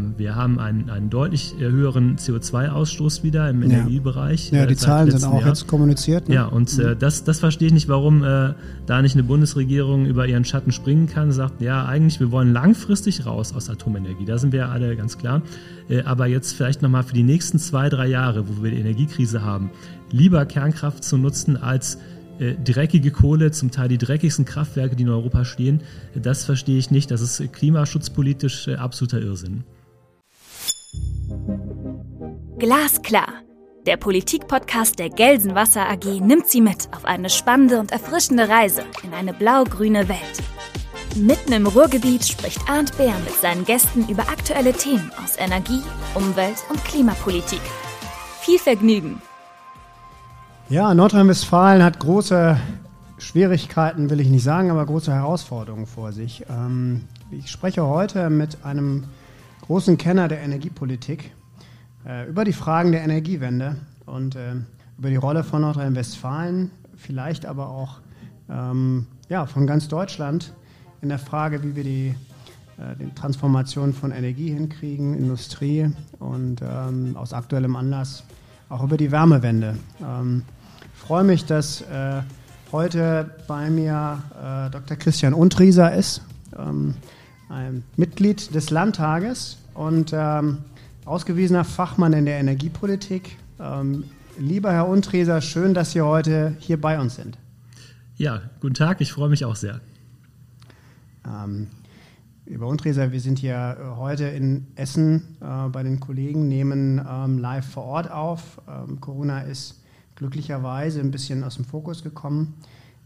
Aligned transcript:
Ähm, 0.00 0.14
wir 0.16 0.34
haben 0.34 0.58
einen, 0.58 0.90
einen 0.90 1.10
deutlich 1.10 1.54
äh, 1.60 1.64
höheren 1.64 2.16
CO2-Ausstoß 2.16 3.22
wieder 3.22 3.48
im 3.48 3.62
Ja. 3.62 3.68
Energiebereich. 3.68 4.50
Ja, 4.50 4.64
äh, 4.64 4.66
die 4.66 4.76
Zahlen 4.76 5.10
sind 5.10 5.24
auch 5.24 5.40
Jahr. 5.40 5.48
jetzt 5.48 5.66
kommuniziert. 5.66 6.28
Ne? 6.28 6.36
Ja, 6.36 6.46
und 6.46 6.78
äh, 6.78 6.96
das, 6.96 7.24
das 7.24 7.40
verstehe 7.40 7.68
ich 7.68 7.74
nicht, 7.74 7.88
warum 7.88 8.22
äh, 8.24 8.54
da 8.86 9.02
nicht 9.02 9.14
eine 9.14 9.22
Bundesregierung 9.22 10.06
über 10.06 10.26
ihren 10.26 10.44
Schatten 10.44 10.72
springen 10.72 11.06
kann, 11.06 11.32
sagt, 11.32 11.60
ja, 11.60 11.84
eigentlich, 11.84 12.20
wir 12.20 12.30
wollen 12.30 12.52
langfristig 12.52 13.26
raus 13.26 13.54
aus 13.54 13.70
Atomenergie, 13.70 14.24
da 14.24 14.38
sind 14.38 14.52
wir 14.52 14.60
ja 14.60 14.68
alle 14.70 14.96
ganz 14.96 15.18
klar. 15.18 15.42
Äh, 15.88 16.02
aber 16.02 16.26
jetzt 16.26 16.52
vielleicht 16.54 16.82
nochmal 16.82 17.02
für 17.02 17.14
die 17.14 17.22
nächsten 17.22 17.58
zwei, 17.58 17.88
drei 17.88 18.06
Jahre, 18.06 18.48
wo 18.48 18.62
wir 18.62 18.70
die 18.70 18.78
Energiekrise 18.78 19.42
haben, 19.42 19.70
lieber 20.10 20.44
Kernkraft 20.46 21.04
zu 21.04 21.16
nutzen 21.18 21.56
als 21.56 21.98
dreckige 22.64 23.10
Kohle, 23.10 23.50
zum 23.50 23.70
Teil 23.70 23.88
die 23.90 23.98
dreckigsten 23.98 24.46
Kraftwerke, 24.46 24.96
die 24.96 25.02
in 25.02 25.10
Europa 25.10 25.44
stehen, 25.44 25.82
das 26.14 26.46
verstehe 26.46 26.78
ich 26.78 26.90
nicht. 26.90 27.10
Das 27.10 27.20
ist 27.20 27.52
klimaschutzpolitisch 27.52 28.66
absoluter 28.68 29.20
Irrsinn. 29.20 29.64
Glasklar. 32.58 33.28
Der 33.86 33.96
Politik-Podcast 33.96 34.98
der 34.98 35.08
Gelsenwasser 35.08 35.88
AG 35.88 36.20
nimmt 36.20 36.48
Sie 36.48 36.60
mit 36.60 36.88
auf 36.94 37.04
eine 37.04 37.30
spannende 37.30 37.80
und 37.80 37.92
erfrischende 37.92 38.48
Reise 38.48 38.82
in 39.02 39.14
eine 39.14 39.32
blau-grüne 39.32 40.08
Welt. 40.08 40.42
Mitten 41.16 41.52
im 41.52 41.66
Ruhrgebiet 41.66 42.26
spricht 42.26 42.60
Arndt 42.68 42.96
Bär 42.98 43.14
mit 43.24 43.34
seinen 43.40 43.64
Gästen 43.64 44.06
über 44.08 44.24
aktuelle 44.24 44.72
Themen 44.72 45.10
aus 45.24 45.36
Energie, 45.38 45.82
Umwelt 46.14 46.56
und 46.68 46.84
Klimapolitik. 46.84 47.62
Viel 48.40 48.58
Vergnügen! 48.58 49.22
Ja, 50.68 50.92
Nordrhein-Westfalen 50.94 51.82
hat 51.82 51.98
große 51.98 52.56
Schwierigkeiten, 53.18 54.10
will 54.10 54.20
ich 54.20 54.28
nicht 54.28 54.44
sagen, 54.44 54.70
aber 54.70 54.84
große 54.86 55.12
Herausforderungen 55.12 55.86
vor 55.86 56.12
sich. 56.12 56.44
Ähm, 56.50 57.08
ich 57.30 57.50
spreche 57.50 57.86
heute 57.86 58.30
mit 58.30 58.64
einem 58.64 59.04
großen 59.70 59.98
Kenner 59.98 60.26
der 60.26 60.40
Energiepolitik 60.40 61.30
äh, 62.04 62.28
über 62.28 62.44
die 62.44 62.52
Fragen 62.52 62.90
der 62.90 63.02
Energiewende 63.02 63.76
und 64.04 64.34
äh, 64.34 64.54
über 64.98 65.10
die 65.10 65.14
Rolle 65.14 65.44
von 65.44 65.60
Nordrhein-Westfalen, 65.60 66.72
vielleicht 66.96 67.46
aber 67.46 67.68
auch 67.68 68.00
ähm, 68.50 69.06
ja, 69.28 69.46
von 69.46 69.68
ganz 69.68 69.86
Deutschland 69.86 70.54
in 71.02 71.08
der 71.08 71.20
Frage, 71.20 71.62
wie 71.62 71.76
wir 71.76 71.84
die, 71.84 72.14
äh, 72.78 72.96
die 72.98 73.14
Transformation 73.14 73.92
von 73.92 74.10
Energie 74.10 74.48
hinkriegen, 74.48 75.14
Industrie 75.16 75.88
und 76.18 76.62
ähm, 76.62 77.16
aus 77.16 77.32
aktuellem 77.32 77.76
Anlass 77.76 78.24
auch 78.70 78.82
über 78.82 78.96
die 78.96 79.12
Wärmewende. 79.12 79.76
Ähm, 80.02 80.42
ich 80.96 81.00
freue 81.00 81.22
mich, 81.22 81.44
dass 81.44 81.82
äh, 81.82 82.22
heute 82.72 83.36
bei 83.46 83.70
mir 83.70 84.20
äh, 84.34 84.70
Dr. 84.70 84.96
Christian 84.96 85.32
Untrieser 85.32 85.94
ist, 85.94 86.22
ähm, 87.50 87.56
ein 87.56 87.84
Mitglied 87.96 88.54
des 88.54 88.70
Landtages 88.70 89.58
und 89.74 90.12
ähm, 90.14 90.58
ausgewiesener 91.04 91.64
Fachmann 91.64 92.12
in 92.12 92.24
der 92.24 92.38
Energiepolitik. 92.38 93.36
Ähm, 93.58 94.04
lieber 94.38 94.72
Herr 94.72 94.88
Untrieser, 94.88 95.40
schön, 95.40 95.74
dass 95.74 95.92
Sie 95.92 96.00
heute 96.00 96.56
hier 96.58 96.80
bei 96.80 97.00
uns 97.00 97.16
sind. 97.16 97.36
Ja, 98.16 98.42
guten 98.60 98.74
Tag, 98.74 99.00
ich 99.00 99.12
freue 99.12 99.28
mich 99.28 99.44
auch 99.44 99.56
sehr. 99.56 99.80
Ähm, 101.26 101.68
Lieber 102.50 102.66
Untrieser, 102.66 103.12
wir 103.12 103.20
sind 103.20 103.38
hier 103.38 103.76
äh, 103.78 103.96
heute 103.96 104.24
in 104.24 104.66
Essen 104.74 105.36
äh, 105.40 105.68
bei 105.68 105.84
den 105.84 106.00
Kollegen, 106.00 106.48
nehmen 106.48 107.00
ähm, 107.08 107.38
live 107.38 107.64
vor 107.64 107.84
Ort 107.84 108.10
auf. 108.10 108.60
Ähm, 108.68 109.00
Corona 109.00 109.42
ist 109.42 109.84
glücklicherweise 110.16 110.98
ein 110.98 111.12
bisschen 111.12 111.44
aus 111.44 111.54
dem 111.54 111.64
Fokus 111.64 112.02
gekommen. 112.02 112.54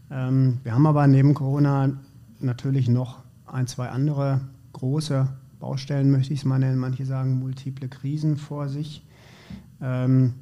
Ähm, 0.09 0.61
wir 0.63 0.73
haben 0.73 0.87
aber 0.87 1.05
neben 1.05 1.35
Corona 1.35 1.91
natürlich 2.39 2.89
noch 2.89 3.24
ein, 3.45 3.67
zwei 3.67 3.89
andere 3.89 4.41
große 4.73 5.27
Baustellen, 5.59 6.11
möchte 6.11 6.33
ich 6.33 6.39
es 6.39 6.45
mal 6.45 6.59
nennen. 6.59 6.77
Manche 6.77 7.05
sagen 7.05 7.39
multiple 7.39 7.87
Krisen 7.87 8.37
vor 8.37 8.69
sich. 8.69 9.03
Ähm, 9.81 10.33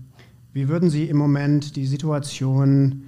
wie 0.53 0.67
würden 0.67 0.89
Sie 0.89 1.05
im 1.05 1.17
Moment 1.17 1.75
die 1.75 1.85
Situation 1.85 3.03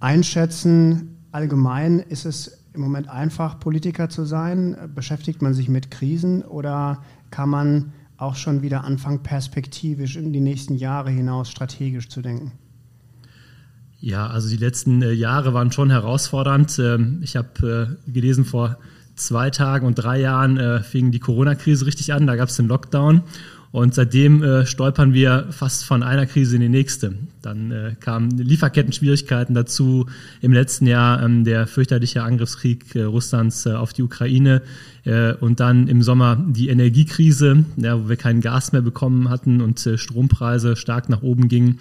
einschätzen? 0.00 1.16
Allgemein 1.32 2.00
ist 2.00 2.26
es 2.26 2.64
im 2.74 2.80
Moment 2.82 3.08
einfach, 3.08 3.58
Politiker 3.58 4.08
zu 4.08 4.24
sein? 4.24 4.76
Beschäftigt 4.94 5.42
man 5.42 5.54
sich 5.54 5.68
mit 5.68 5.90
Krisen 5.90 6.42
oder 6.42 7.02
kann 7.30 7.48
man 7.48 7.92
auch 8.18 8.34
schon 8.34 8.62
wieder 8.62 8.84
anfangen, 8.84 9.22
perspektivisch 9.22 10.16
in 10.16 10.32
die 10.32 10.40
nächsten 10.40 10.74
Jahre 10.76 11.10
hinaus 11.10 11.50
strategisch 11.50 12.08
zu 12.08 12.22
denken? 12.22 12.52
Ja, 13.98 14.26
also 14.26 14.48
die 14.48 14.56
letzten 14.56 15.02
äh, 15.02 15.12
Jahre 15.12 15.54
waren 15.54 15.72
schon 15.72 15.90
herausfordernd. 15.90 16.78
Ähm, 16.78 17.20
ich 17.22 17.36
habe 17.36 17.98
äh, 18.06 18.10
gelesen, 18.10 18.44
vor 18.44 18.78
zwei 19.16 19.50
Tagen 19.50 19.86
und 19.86 19.96
drei 19.96 20.20
Jahren 20.20 20.58
äh, 20.58 20.80
fing 20.80 21.10
die 21.10 21.20
Corona-Krise 21.20 21.86
richtig 21.86 22.12
an. 22.12 22.26
Da 22.26 22.36
gab 22.36 22.48
es 22.48 22.56
den 22.56 22.68
Lockdown. 22.68 23.22
Und 23.76 23.94
seitdem 23.94 24.42
äh, 24.42 24.64
stolpern 24.64 25.12
wir 25.12 25.48
fast 25.50 25.84
von 25.84 26.02
einer 26.02 26.24
Krise 26.24 26.54
in 26.54 26.62
die 26.62 26.68
nächste. 26.70 27.12
Dann 27.42 27.70
äh, 27.70 27.94
kamen 28.00 28.30
Lieferketten-Schwierigkeiten 28.30 29.52
dazu. 29.52 30.06
Im 30.40 30.54
letzten 30.54 30.86
Jahr 30.86 31.22
ähm, 31.22 31.44
der 31.44 31.66
fürchterliche 31.66 32.22
Angriffskrieg 32.22 32.96
äh, 32.96 33.02
Russlands 33.02 33.66
äh, 33.66 33.74
auf 33.74 33.92
die 33.92 34.02
Ukraine. 34.02 34.62
Äh, 35.04 35.34
und 35.34 35.60
dann 35.60 35.88
im 35.88 36.00
Sommer 36.00 36.42
die 36.48 36.70
Energiekrise, 36.70 37.66
ja, 37.76 38.02
wo 38.02 38.08
wir 38.08 38.16
kein 38.16 38.40
Gas 38.40 38.72
mehr 38.72 38.80
bekommen 38.80 39.28
hatten 39.28 39.60
und 39.60 39.86
äh, 39.86 39.98
Strompreise 39.98 40.74
stark 40.74 41.10
nach 41.10 41.20
oben 41.20 41.48
gingen. 41.48 41.78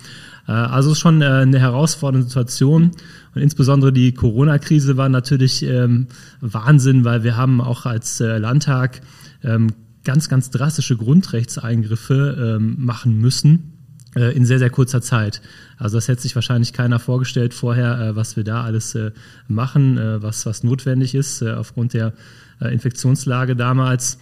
Also 0.48 0.92
es 0.92 0.98
ist 0.98 1.02
schon 1.02 1.24
eine 1.24 1.60
herausfordernde 1.60 2.28
Situation. 2.28 2.92
Und 3.34 3.42
insbesondere 3.42 3.94
die 3.94 4.12
Corona-Krise 4.12 4.98
war 4.98 5.08
natürlich 5.08 5.64
ähm, 5.64 6.08
Wahnsinn, 6.42 7.06
weil 7.06 7.24
wir 7.24 7.36
haben 7.36 7.62
auch 7.62 7.88
als 7.88 8.20
Landtag 8.20 9.02
ähm, 9.44 9.72
ganz, 10.06 10.30
ganz 10.30 10.50
drastische 10.50 10.96
Grundrechtseingriffe 10.96 12.58
ähm, 12.58 12.76
machen 12.78 13.20
müssen 13.20 13.74
äh, 14.16 14.36
in 14.36 14.46
sehr, 14.46 14.60
sehr 14.60 14.70
kurzer 14.70 15.02
Zeit. 15.02 15.42
Also 15.78 15.98
das 15.98 16.08
hätte 16.08 16.22
sich 16.22 16.36
wahrscheinlich 16.36 16.74
keiner 16.74 17.00
vorgestellt 17.00 17.54
vorher, 17.54 18.00
äh, 18.00 18.16
was 18.16 18.38
wir 18.38 18.44
da 18.44 18.64
alles 18.64 18.96
äh, 18.96 19.12
machen, 19.48 19.98
äh, 19.98 20.22
was, 20.22 20.46
was 20.46 20.64
notwendig 20.64 21.16
ist 21.16 21.42
äh, 21.42 21.52
aufgrund 21.52 21.94
der 21.94 22.14
äh, 22.62 22.74
Infektionslage 22.74 23.56
damals. 23.56 24.18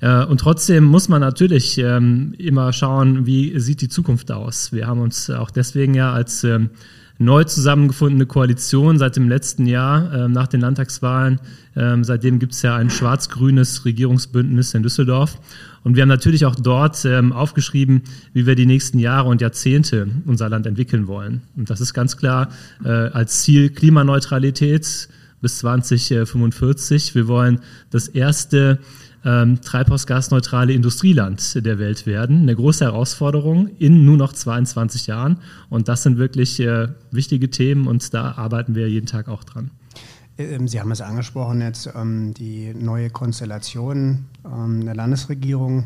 Und 0.00 0.38
trotzdem 0.38 0.84
muss 0.84 1.08
man 1.08 1.20
natürlich 1.20 1.76
ähm, 1.78 2.32
immer 2.38 2.72
schauen, 2.72 3.26
wie 3.26 3.58
sieht 3.58 3.80
die 3.80 3.88
Zukunft 3.88 4.30
aus. 4.30 4.72
Wir 4.72 4.86
haben 4.86 5.00
uns 5.00 5.28
auch 5.28 5.50
deswegen 5.50 5.92
ja 5.94 6.12
als 6.12 6.44
ähm, 6.44 6.70
neu 7.18 7.44
zusammengefundene 7.44 8.26
Koalition 8.26 8.98
seit 8.98 9.16
dem 9.16 9.28
letzten 9.28 9.66
Jahr 9.66 10.12
ähm, 10.12 10.32
nach 10.32 10.46
den 10.46 10.60
Landtagswahlen. 10.60 11.40
Ähm, 11.76 12.04
seitdem 12.04 12.38
gibt 12.38 12.52
es 12.52 12.62
ja 12.62 12.76
ein 12.76 12.90
schwarz-grünes 12.90 13.84
Regierungsbündnis 13.84 14.74
in 14.74 14.84
Düsseldorf. 14.84 15.38
Und 15.82 15.96
wir 15.96 16.02
haben 16.02 16.08
natürlich 16.08 16.44
auch 16.44 16.54
dort 16.54 17.04
ähm, 17.04 17.32
aufgeschrieben, 17.32 18.02
wie 18.32 18.46
wir 18.46 18.54
die 18.54 18.66
nächsten 18.66 18.98
Jahre 18.98 19.28
und 19.28 19.40
Jahrzehnte 19.40 20.08
unser 20.26 20.48
Land 20.48 20.66
entwickeln 20.66 21.08
wollen. 21.08 21.42
Und 21.56 21.70
das 21.70 21.80
ist 21.80 21.92
ganz 21.92 22.16
klar 22.16 22.50
äh, 22.84 22.88
als 22.88 23.42
Ziel 23.42 23.70
Klimaneutralität 23.70 25.08
bis 25.40 25.58
2045. 25.58 27.14
Wir 27.14 27.26
wollen 27.26 27.60
das 27.90 28.08
erste 28.08 28.78
ähm, 29.28 29.60
treibhausgasneutrale 29.60 30.72
Industrieland 30.72 31.64
der 31.66 31.78
Welt 31.78 32.06
werden. 32.06 32.42
Eine 32.42 32.56
große 32.56 32.86
Herausforderung 32.86 33.68
in 33.78 34.06
nur 34.06 34.16
noch 34.16 34.32
22 34.32 35.06
Jahren. 35.06 35.38
Und 35.68 35.88
das 35.88 36.02
sind 36.02 36.16
wirklich 36.16 36.58
äh, 36.60 36.88
wichtige 37.10 37.50
Themen 37.50 37.86
und 37.86 38.14
da 38.14 38.32
arbeiten 38.32 38.74
wir 38.74 38.88
jeden 38.88 39.06
Tag 39.06 39.28
auch 39.28 39.44
dran. 39.44 39.70
Ähm, 40.38 40.66
Sie 40.66 40.80
haben 40.80 40.90
es 40.92 41.02
angesprochen 41.02 41.60
jetzt, 41.60 41.90
ähm, 41.94 42.32
die 42.32 42.72
neue 42.72 43.10
Konstellation 43.10 44.24
ähm, 44.46 44.86
der 44.86 44.94
Landesregierung 44.94 45.84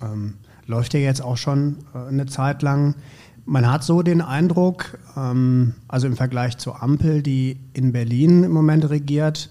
ähm, 0.00 0.34
läuft 0.66 0.94
ja 0.94 1.00
jetzt 1.00 1.22
auch 1.22 1.36
schon 1.36 1.78
äh, 1.92 2.06
eine 2.06 2.26
Zeit 2.26 2.62
lang. 2.62 2.94
Man 3.46 3.68
hat 3.68 3.82
so 3.82 4.02
den 4.02 4.20
Eindruck, 4.20 4.96
ähm, 5.16 5.74
also 5.88 6.06
im 6.06 6.14
Vergleich 6.14 6.56
zur 6.58 6.84
Ampel, 6.84 7.20
die 7.20 7.58
in 7.72 7.90
Berlin 7.90 8.44
im 8.44 8.52
Moment 8.52 8.88
regiert, 8.90 9.50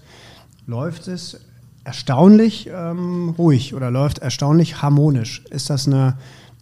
läuft 0.66 1.08
es 1.08 1.38
erstaunlich 1.84 2.68
ähm, 2.72 3.30
ruhig 3.30 3.74
oder 3.74 3.90
läuft 3.90 4.18
erstaunlich 4.18 4.82
harmonisch. 4.82 5.42
Ist 5.50 5.70
das 5.70 5.86
eine, 5.86 6.16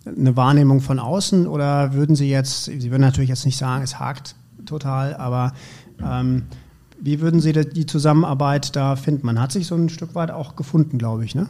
eine 0.04 0.36
Wahrnehmung 0.36 0.80
von 0.80 0.98
außen 0.98 1.46
oder 1.46 1.94
würden 1.94 2.16
Sie 2.16 2.30
jetzt, 2.30 2.64
Sie 2.64 2.90
würden 2.90 3.02
natürlich 3.02 3.30
jetzt 3.30 3.44
nicht 3.44 3.58
sagen, 3.58 3.82
es 3.82 3.98
hakt 3.98 4.34
total, 4.66 5.14
aber 5.16 5.52
ähm, 6.02 6.44
wie 7.00 7.20
würden 7.20 7.40
Sie 7.40 7.52
die 7.52 7.86
Zusammenarbeit 7.86 8.76
da 8.76 8.96
finden? 8.96 9.26
Man 9.26 9.40
hat 9.40 9.52
sich 9.52 9.66
so 9.66 9.74
ein 9.74 9.88
Stück 9.88 10.14
weit 10.14 10.30
auch 10.30 10.56
gefunden, 10.56 10.98
glaube 10.98 11.24
ich, 11.24 11.34
ne? 11.34 11.48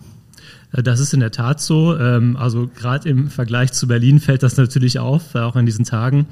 Äh, 0.72 0.82
Das 0.82 1.00
ist 1.00 1.12
in 1.12 1.20
der 1.20 1.32
Tat 1.32 1.60
so. 1.60 1.96
Ähm, 1.96 2.36
Also 2.36 2.68
gerade 2.68 3.08
im 3.08 3.28
Vergleich 3.28 3.72
zu 3.72 3.88
Berlin 3.88 4.20
fällt 4.20 4.42
das 4.42 4.56
natürlich 4.56 4.98
auf, 4.98 5.34
äh, 5.34 5.40
auch 5.40 5.56
in 5.56 5.66
diesen 5.66 5.84
Tagen. 5.84 6.26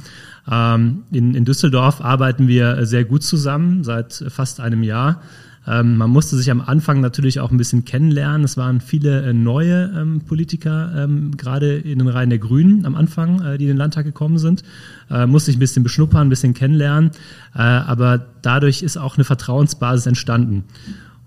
Ähm, 0.50 1.02
In, 1.12 1.34
in 1.34 1.44
Düsseldorf 1.44 2.00
arbeiten 2.00 2.49
wir 2.49 2.87
sehr 2.87 3.05
gut 3.05 3.23
zusammen 3.23 3.84
seit 3.84 4.25
fast 4.29 4.61
einem 4.61 4.82
Jahr. 4.82 5.20
Ähm, 5.69 5.97
Man 5.97 6.11
musste 6.11 6.37
sich 6.37 6.50
am 6.50 6.61
Anfang 6.61 7.00
natürlich 7.00 7.41
auch 7.41 7.50
ein 7.50 7.59
bisschen 7.59 7.85
kennenlernen. 7.85 8.44
Es 8.44 8.56
waren 8.56 8.81
viele 8.81 9.23
äh, 9.23 9.32
neue 9.32 9.93
ähm, 9.94 10.23
Politiker, 10.23 10.93
ähm, 10.97 11.37
gerade 11.37 11.76
in 11.76 11.99
den 11.99 12.09
Reihen 12.09 12.31
der 12.31 12.38
Grünen 12.38 12.87
am 12.87 12.94
Anfang, 12.94 13.43
äh, 13.43 13.59
die 13.59 13.65
in 13.65 13.73
den 13.73 13.76
Landtag 13.76 14.05
gekommen 14.05 14.38
sind. 14.38 14.62
Äh, 15.11 15.26
Musste 15.26 15.50
ich 15.50 15.56
ein 15.56 15.61
bisschen 15.61 15.82
beschnuppern, 15.82 16.29
ein 16.29 16.31
bisschen 16.31 16.55
kennenlernen. 16.55 17.11
Äh, 17.55 17.59
Aber 17.59 18.25
dadurch 18.43 18.82
ist 18.82 18.97
auch 18.97 19.17
eine 19.17 19.25
Vertrauensbasis 19.25 20.06
entstanden. 20.06 20.65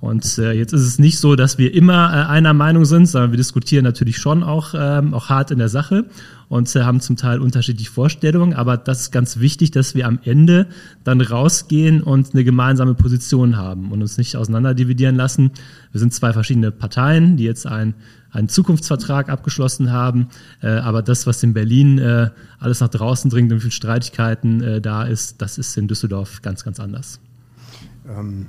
Und 0.02 0.40
äh, 0.40 0.52
jetzt 0.54 0.74
ist 0.74 0.82
es 0.82 0.98
nicht 0.98 1.20
so, 1.20 1.36
dass 1.36 1.60
wir 1.60 1.76
immer 1.76 2.10
äh, 2.12 2.28
einer 2.28 2.54
Meinung 2.54 2.86
sind, 2.86 3.06
sondern 3.06 3.32
wir 3.32 3.38
diskutieren 3.38 3.84
natürlich 3.84 4.18
schon 4.18 4.42
auch, 4.42 4.74
ähm, 4.76 5.14
auch 5.14 5.30
hart 5.30 5.52
in 5.52 5.60
der 5.60 5.70
Sache 5.70 6.06
und 6.50 6.76
äh, 6.76 6.82
haben 6.82 7.02
zum 7.02 7.18
Teil 7.18 7.40
unterschiedliche 7.40 7.92
Vorstellungen. 7.92 8.56
Aber 8.56 8.78
das 8.78 9.02
ist 9.02 9.12
ganz 9.12 9.38
wichtig, 9.38 9.70
dass 9.70 9.94
wir 9.94 10.08
am 10.08 10.18
Ende 10.24 10.66
dann 11.04 11.22
rausgehen 11.22 12.02
und 12.02 12.34
eine 12.34 12.44
gemeinsame 12.44 12.96
Position 12.96 13.58
haben 13.58 13.92
und 13.92 14.02
uns 14.02 14.18
nicht 14.18 14.36
auseinanderdividieren 14.36 15.16
lassen. 15.16 15.52
Wir 15.92 16.00
sind 16.00 16.16
zwei 16.16 16.34
verschiedene 16.34 16.72
Parteien, 16.72 17.38
die 17.38 17.44
jetzt 17.44 17.68
ein 17.68 17.94
einen 18.32 18.48
Zukunftsvertrag 18.48 19.30
abgeschlossen 19.30 19.92
haben. 19.92 20.30
Äh, 20.62 20.68
aber 20.70 21.02
das, 21.02 21.28
was 21.28 21.44
in 21.44 21.54
Berlin 21.54 22.00
äh, 22.00 22.30
alles 22.60 22.80
nach 22.80 22.88
draußen 22.88 23.30
dringt 23.30 23.52
und 23.52 23.58
wie 23.58 23.64
viele 23.64 23.72
Streitigkeiten 23.72 24.64
äh, 24.64 24.82
da 24.82 25.04
ist, 25.04 25.42
das 25.42 25.58
ist 25.58 25.78
in 25.78 25.90
Düsseldorf 25.90 26.42
ganz, 26.42 26.64
ganz 26.64 26.80
anders. 26.80 27.20
Ähm, 28.08 28.48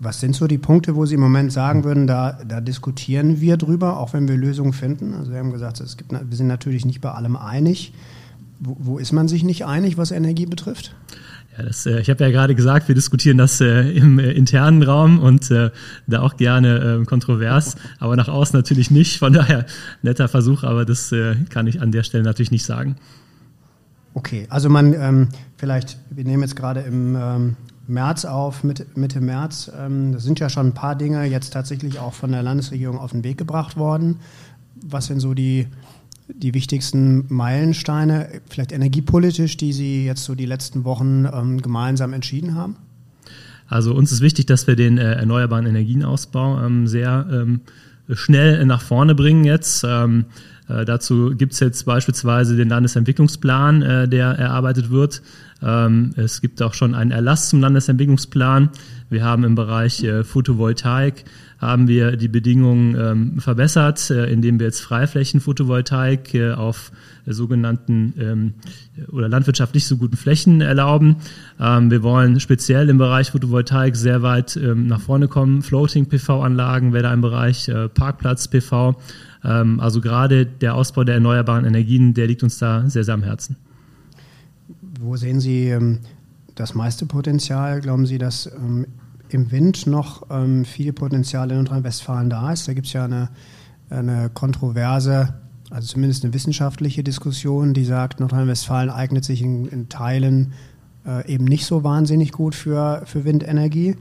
was 0.00 0.18
sind 0.18 0.34
so 0.34 0.46
die 0.46 0.58
Punkte, 0.58 0.96
wo 0.96 1.04
Sie 1.04 1.14
im 1.14 1.20
Moment 1.20 1.52
sagen 1.52 1.84
würden, 1.84 2.06
da, 2.06 2.38
da 2.46 2.60
diskutieren 2.60 3.40
wir 3.40 3.58
drüber, 3.58 3.98
auch 3.98 4.14
wenn 4.14 4.26
wir 4.28 4.36
Lösungen 4.36 4.72
finden? 4.72 5.14
Also 5.14 5.30
Sie 5.30 5.36
haben 5.36 5.52
gesagt, 5.52 5.78
es 5.80 5.98
gibt, 5.98 6.10
wir 6.10 6.36
sind 6.36 6.46
natürlich 6.46 6.86
nicht 6.86 7.02
bei 7.02 7.10
allem 7.12 7.36
einig. 7.36 7.92
Wo, 8.58 8.76
wo 8.78 8.98
ist 8.98 9.12
man 9.12 9.28
sich 9.28 9.44
nicht 9.44 9.66
einig, 9.66 9.98
was 9.98 10.10
Energie 10.10 10.46
betrifft? 10.46 10.94
Ja, 11.56 11.64
das, 11.64 11.84
äh, 11.84 12.00
ich 12.00 12.08
habe 12.08 12.24
ja 12.24 12.30
gerade 12.30 12.54
gesagt, 12.54 12.88
wir 12.88 12.94
diskutieren 12.94 13.36
das 13.36 13.60
äh, 13.60 13.90
im 13.90 14.18
äh, 14.18 14.32
internen 14.32 14.82
Raum 14.82 15.18
und 15.18 15.50
äh, 15.50 15.70
da 16.06 16.22
auch 16.22 16.36
gerne 16.36 17.00
äh, 17.02 17.04
kontrovers, 17.04 17.76
aber 17.98 18.16
nach 18.16 18.28
außen 18.28 18.56
natürlich 18.56 18.90
nicht. 18.90 19.18
Von 19.18 19.34
daher 19.34 19.66
netter 20.02 20.28
Versuch, 20.28 20.64
aber 20.64 20.86
das 20.86 21.12
äh, 21.12 21.36
kann 21.50 21.66
ich 21.66 21.82
an 21.82 21.92
der 21.92 22.04
Stelle 22.04 22.24
natürlich 22.24 22.50
nicht 22.50 22.64
sagen. 22.64 22.96
Okay, 24.14 24.46
also 24.48 24.70
man 24.70 24.94
ähm, 24.94 25.28
vielleicht, 25.56 25.98
wir 26.10 26.24
nehmen 26.24 26.42
jetzt 26.42 26.56
gerade 26.56 26.80
im 26.80 27.16
ähm, 27.16 27.56
März 27.90 28.24
auf, 28.24 28.64
Mitte, 28.64 28.86
Mitte 28.94 29.20
März. 29.20 29.70
Ähm, 29.78 30.12
da 30.12 30.18
sind 30.18 30.40
ja 30.40 30.48
schon 30.48 30.68
ein 30.68 30.74
paar 30.74 30.96
Dinge 30.96 31.24
jetzt 31.24 31.52
tatsächlich 31.52 31.98
auch 31.98 32.14
von 32.14 32.32
der 32.32 32.42
Landesregierung 32.42 32.98
auf 32.98 33.10
den 33.12 33.24
Weg 33.24 33.38
gebracht 33.38 33.76
worden. 33.76 34.16
Was 34.82 35.06
sind 35.06 35.20
so 35.20 35.34
die, 35.34 35.66
die 36.28 36.54
wichtigsten 36.54 37.26
Meilensteine, 37.28 38.28
vielleicht 38.48 38.72
energiepolitisch, 38.72 39.56
die 39.56 39.72
Sie 39.72 40.06
jetzt 40.06 40.24
so 40.24 40.34
die 40.34 40.46
letzten 40.46 40.84
Wochen 40.84 41.26
ähm, 41.32 41.60
gemeinsam 41.60 42.12
entschieden 42.12 42.54
haben? 42.54 42.76
Also 43.68 43.94
uns 43.94 44.10
ist 44.10 44.20
wichtig, 44.20 44.46
dass 44.46 44.66
wir 44.66 44.74
den 44.74 44.98
äh, 44.98 45.14
erneuerbaren 45.14 45.66
Energienausbau 45.66 46.60
ähm, 46.64 46.88
sehr 46.88 47.26
ähm, 47.30 47.60
schnell 48.14 48.64
nach 48.66 48.82
vorne 48.82 49.14
bringen 49.14 49.44
jetzt. 49.44 49.84
Ähm, 49.86 50.26
äh, 50.68 50.84
dazu 50.84 51.34
gibt 51.36 51.52
es 51.54 51.60
jetzt 51.60 51.84
beispielsweise 51.84 52.56
den 52.56 52.68
Landesentwicklungsplan, 52.68 53.82
äh, 53.82 54.08
der 54.08 54.26
erarbeitet 54.28 54.90
wird. 54.90 55.22
Ähm, 55.62 56.12
es 56.16 56.40
gibt 56.40 56.62
auch 56.62 56.74
schon 56.74 56.94
einen 56.94 57.10
Erlass 57.10 57.50
zum 57.50 57.60
Landesentwicklungsplan. 57.60 58.70
Wir 59.08 59.24
haben 59.24 59.44
im 59.44 59.54
Bereich 59.54 60.02
äh, 60.04 60.24
Photovoltaik 60.24 61.24
haben 61.60 61.88
wir 61.88 62.16
die 62.16 62.28
Bedingungen 62.28 62.96
ähm, 62.98 63.40
verbessert, 63.40 64.10
äh, 64.10 64.32
indem 64.32 64.58
wir 64.58 64.66
jetzt 64.66 64.80
Freiflächen-Photovoltaik 64.80 66.34
äh, 66.34 66.52
auf 66.52 66.90
äh, 67.26 67.32
sogenannten 67.32 68.14
ähm, 68.18 68.54
oder 69.12 69.28
landwirtschaftlich 69.28 69.86
so 69.86 69.98
guten 69.98 70.16
Flächen 70.16 70.62
erlauben. 70.62 71.16
Ähm, 71.60 71.90
wir 71.90 72.02
wollen 72.02 72.40
speziell 72.40 72.88
im 72.88 72.96
Bereich 72.96 73.30
Photovoltaik 73.32 73.94
sehr 73.94 74.22
weit 74.22 74.56
ähm, 74.56 74.86
nach 74.86 75.00
vorne 75.00 75.28
kommen. 75.28 75.62
Floating-PV-Anlagen 75.62 76.94
wäre 76.94 77.04
da 77.04 77.12
im 77.12 77.20
Bereich 77.20 77.68
äh, 77.68 77.88
Parkplatz-PV. 77.90 78.96
Ähm, 79.44 79.80
also 79.80 80.00
gerade 80.00 80.46
der 80.46 80.74
Ausbau 80.74 81.04
der 81.04 81.16
erneuerbaren 81.16 81.66
Energien, 81.66 82.14
der 82.14 82.26
liegt 82.26 82.42
uns 82.42 82.58
da 82.58 82.88
sehr, 82.88 83.04
sehr 83.04 83.14
am 83.14 83.22
Herzen. 83.22 83.56
Wo 84.98 85.16
sehen 85.16 85.40
Sie 85.40 85.68
ähm, 85.68 85.98
das 86.54 86.74
meiste 86.74 87.04
Potenzial? 87.04 87.80
Glauben 87.82 88.06
Sie, 88.06 88.16
dass 88.16 88.50
im 89.34 89.50
Wind 89.50 89.86
noch 89.86 90.26
ähm, 90.30 90.64
viel 90.64 90.92
Potenzial 90.92 91.50
in 91.50 91.56
Nordrhein-Westfalen 91.58 92.30
da 92.30 92.52
ist? 92.52 92.68
Da 92.68 92.74
gibt 92.74 92.86
es 92.86 92.92
ja 92.92 93.04
eine, 93.04 93.28
eine 93.88 94.30
kontroverse, 94.30 95.34
also 95.70 95.88
zumindest 95.88 96.24
eine 96.24 96.34
wissenschaftliche 96.34 97.02
Diskussion, 97.02 97.74
die 97.74 97.84
sagt, 97.84 98.20
Nordrhein-Westfalen 98.20 98.90
eignet 98.90 99.24
sich 99.24 99.42
in, 99.42 99.66
in 99.66 99.88
Teilen 99.88 100.52
äh, 101.06 101.32
eben 101.32 101.44
nicht 101.44 101.66
so 101.66 101.84
wahnsinnig 101.84 102.32
gut 102.32 102.54
für, 102.54 103.02
für 103.06 103.24
Windenergie. 103.24 103.96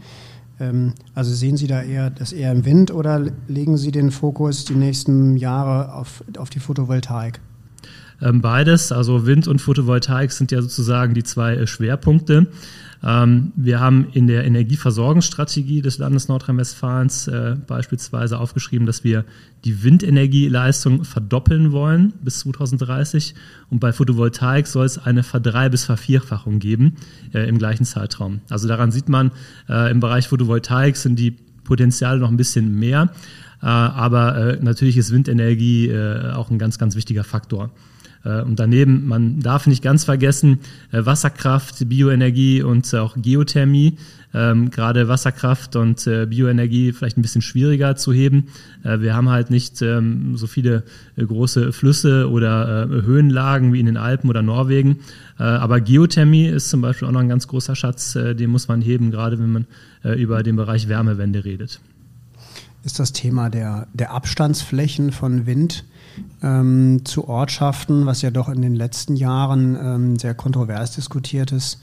Ähm, 0.59 0.93
also 1.13 1.33
sehen 1.33 1.57
Sie 1.57 1.67
da 1.67 1.81
eher 1.81 2.09
das 2.09 2.33
eher 2.33 2.51
im 2.51 2.65
Wind 2.65 2.91
oder 2.91 3.25
legen 3.47 3.77
Sie 3.77 3.91
den 3.91 4.11
Fokus 4.11 4.65
die 4.65 4.75
nächsten 4.75 5.37
Jahre 5.37 5.93
auf, 5.93 6.23
auf 6.37 6.49
die 6.49 6.59
Photovoltaik? 6.59 7.39
Ähm, 8.21 8.41
beides, 8.41 8.91
also 8.91 9.25
Wind 9.25 9.47
und 9.47 9.61
Photovoltaik 9.61 10.31
sind 10.31 10.51
ja 10.51 10.61
sozusagen 10.61 11.13
die 11.13 11.23
zwei 11.23 11.55
äh, 11.55 11.67
Schwerpunkte. 11.67 12.47
Ähm, 13.01 13.53
wir 13.55 13.79
haben 13.79 14.07
in 14.11 14.27
der 14.27 14.43
Energieversorgungsstrategie 14.43 15.81
des 15.81 15.99
Landes 15.99 16.27
Nordrhein-Westfalens 16.27 17.27
äh, 17.27 17.55
beispielsweise 17.65 18.39
aufgeschrieben, 18.39 18.85
dass 18.85 19.05
wir 19.05 19.23
die 19.63 19.83
Windenergieleistung 19.83 21.05
verdoppeln 21.05 21.71
wollen 21.71 22.13
bis 22.21 22.39
2030 22.39 23.35
und 23.69 23.79
bei 23.79 23.93
Photovoltaik 23.93 24.67
soll 24.67 24.85
es 24.85 24.97
eine 24.97 25.23
Verdrei- 25.23 25.69
bis 25.69 25.85
Vervierfachung 25.85 26.59
geben 26.59 26.97
äh, 27.33 27.47
im 27.47 27.57
gleichen 27.57 27.85
Zeitraum. 27.85 28.41
Also 28.49 28.67
daran 28.67 28.91
sieht 28.91 29.09
man, 29.09 29.31
im 29.67 29.99
Bereich 29.99 30.27
Photovoltaik 30.27 30.97
sind 30.97 31.19
die 31.19 31.31
Potenziale 31.63 32.19
noch 32.19 32.29
ein 32.29 32.37
bisschen 32.37 32.79
mehr, 32.79 33.11
aber 33.61 34.57
natürlich 34.61 34.97
ist 34.97 35.11
Windenergie 35.11 35.93
auch 36.33 36.49
ein 36.49 36.57
ganz, 36.57 36.79
ganz 36.79 36.95
wichtiger 36.95 37.23
Faktor. 37.23 37.69
Äh, 38.23 38.41
und 38.41 38.59
daneben, 38.59 39.07
man 39.07 39.39
darf 39.39 39.67
nicht 39.67 39.83
ganz 39.83 40.03
vergessen, 40.03 40.59
äh, 40.91 41.05
Wasserkraft, 41.05 41.87
Bioenergie 41.89 42.61
und 42.61 42.93
auch 42.95 43.15
Geothermie. 43.17 43.97
Ähm, 44.31 44.69
gerade 44.69 45.07
Wasserkraft 45.07 45.75
und 45.75 46.05
äh, 46.05 46.27
Bioenergie 46.27 46.91
vielleicht 46.91 47.17
ein 47.17 47.23
bisschen 47.23 47.41
schwieriger 47.41 47.95
zu 47.95 48.13
heben. 48.13 48.49
Äh, 48.83 48.99
wir 48.99 49.15
haben 49.15 49.29
halt 49.29 49.49
nicht 49.49 49.81
ähm, 49.81 50.37
so 50.37 50.45
viele 50.45 50.83
äh, 51.15 51.25
große 51.25 51.73
Flüsse 51.73 52.29
oder 52.29 52.83
äh, 52.83 53.01
Höhenlagen 53.01 53.73
wie 53.73 53.79
in 53.79 53.87
den 53.87 53.97
Alpen 53.97 54.29
oder 54.29 54.41
Norwegen. 54.41 54.99
aber 55.37 55.79
Geothermie 55.79 56.47
ist 56.47 56.69
zum 56.69 56.81
Beispiel 56.81 57.07
auch 57.07 57.13
noch 57.13 57.21
ein 57.21 57.29
ganz 57.29 57.47
großer 57.47 57.73
Schatz, 57.73 58.13
den 58.13 58.49
muss 58.49 58.67
man 58.67 58.81
heben, 58.81 59.09
gerade 59.09 59.39
wenn 59.39 59.51
man 59.51 59.65
über 60.17 60.43
den 60.43 60.57
Bereich 60.57 60.89
Wärmewende 60.89 61.45
redet. 61.45 61.79
Ist 62.83 62.99
das 62.99 63.13
Thema 63.13 63.49
der, 63.49 63.87
der 63.93 64.11
Abstandsflächen 64.11 65.11
von 65.13 65.45
Wind 65.45 65.85
ähm, 66.41 67.01
zu 67.05 67.27
Ortschaften, 67.27 68.05
was 68.05 68.21
ja 68.21 68.31
doch 68.31 68.49
in 68.49 68.61
den 68.61 68.75
letzten 68.75 69.15
Jahren 69.15 69.75
ähm, 69.75 70.19
sehr 70.19 70.33
kontrovers 70.33 70.95
diskutiertes 70.95 71.79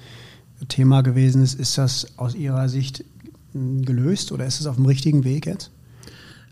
Thema 0.69 1.03
gewesen 1.03 1.43
ist. 1.43 1.59
Ist 1.59 1.79
das 1.79 2.19
aus 2.19 2.35
Ihrer 2.35 2.69
Sicht 2.69 3.05
hm, 3.53 3.85
gelöst 3.85 4.33
oder 4.33 4.47
ist 4.47 4.61
es 4.61 4.67
auf 4.67 4.77
dem 4.77 4.87
richtigen 4.87 5.25
Weg 5.25 5.47
jetzt? 5.47 5.71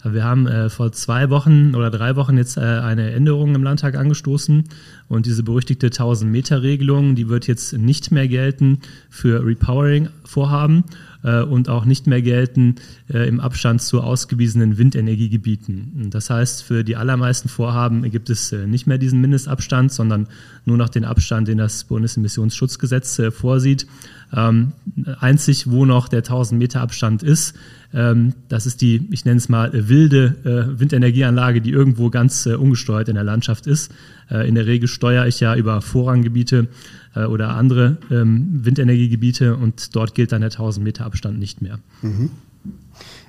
Wir 0.07 0.23
haben 0.23 0.47
äh, 0.47 0.69
vor 0.69 0.93
zwei 0.93 1.31
Wochen 1.31 1.75
oder 1.75 1.91
drei 1.91 2.15
Wochen 2.15 2.37
jetzt 2.37 2.59
äh, 2.59 2.61
eine 2.61 3.13
Änderung 3.13 3.55
im 3.55 3.63
Landtag 3.63 3.95
angestoßen 3.95 4.65
und 5.09 5.25
diese 5.25 5.43
berüchtigte 5.43 5.89
1000-Meter-Regelung, 5.89 7.15
die 7.15 7.31
wird 7.31 7.47
jetzt 7.47 7.73
nicht 7.73 8.11
mehr 8.11 8.29
gelten 8.29 8.81
für 9.09 9.43
Repowering-Vorhaben 9.43 10.85
und 11.25 11.69
auch 11.69 11.85
nicht 11.87 12.07
mehr 12.07 12.23
gelten 12.23 12.77
äh, 13.13 13.27
im 13.27 13.41
Abstand 13.41 13.81
zu 13.83 14.03
ausgewiesenen 14.03 14.77
Windenergiegebieten. 14.77 16.11
Das 16.11 16.29
heißt, 16.31 16.63
für 16.63 16.85
die 16.85 16.97
allermeisten 16.97 17.49
Vorhaben 17.49 18.03
gibt 18.11 18.29
es 18.31 18.53
äh, 18.53 18.67
nicht 18.67 18.87
mehr 18.87 18.99
diesen 18.99 19.21
Mindestabstand, 19.21 19.91
sondern 19.91 20.29
nur 20.67 20.77
noch 20.77 20.89
den 20.89 21.05
Abstand, 21.05 21.49
den 21.49 21.59
das 21.59 21.85
Bundesemissionsschutzgesetz 21.85 23.19
äh, 23.19 23.31
vorsieht. 23.31 23.87
Ähm, 24.35 24.73
einzig, 25.19 25.71
wo 25.71 25.85
noch 25.85 26.09
der 26.09 26.21
1000 26.21 26.59
Meter 26.59 26.81
Abstand 26.81 27.23
ist, 27.23 27.55
ähm, 27.95 28.35
das 28.49 28.67
ist 28.67 28.81
die, 28.81 29.07
ich 29.11 29.25
nenne 29.25 29.39
es 29.39 29.49
mal, 29.49 29.71
wilde 29.73 30.35
äh, 30.45 30.81
Windenergieanlage, 30.81 31.61
die 31.61 31.71
irgendwo 31.71 32.11
ganz 32.11 32.45
äh, 32.45 32.55
ungesteuert 32.55 33.09
in 33.09 33.15
der 33.15 33.25
Landschaft 33.25 33.67
ist. 33.67 33.93
Äh, 34.31 34.49
in 34.49 34.55
der 34.55 34.67
Regel 34.67 34.89
steuere 34.89 35.27
ich 35.27 35.41
ja 35.41 35.55
über 35.55 35.81
Vorranggebiete 35.81 36.69
äh, 37.15 37.25
oder 37.25 37.51
andere 37.51 37.99
ähm, 38.11 38.65
Windenergiegebiete 38.65 39.57
und 39.57 39.95
dort 39.95 40.15
gilt 40.15 40.33
dann 40.33 40.41
der 40.41 40.51
1000 40.51 40.85
Meter 40.85 41.05
Abstand 41.05 41.39
nicht 41.39 41.63
mehr. 41.63 41.79
Mhm. 42.03 42.31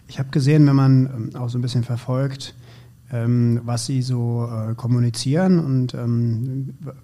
Ich 0.08 0.20
habe 0.20 0.30
gesehen, 0.30 0.66
wenn 0.68 0.76
man 0.76 1.06
ähm, 1.06 1.36
auch 1.36 1.50
so 1.50 1.58
ein 1.58 1.62
bisschen 1.62 1.84
verfolgt, 1.84 2.54
ähm, 3.12 3.62
was 3.66 3.86
sie 3.86 4.02
so 4.02 4.50
äh, 4.52 4.76
kommunizieren 4.76 5.60
und 5.60 5.96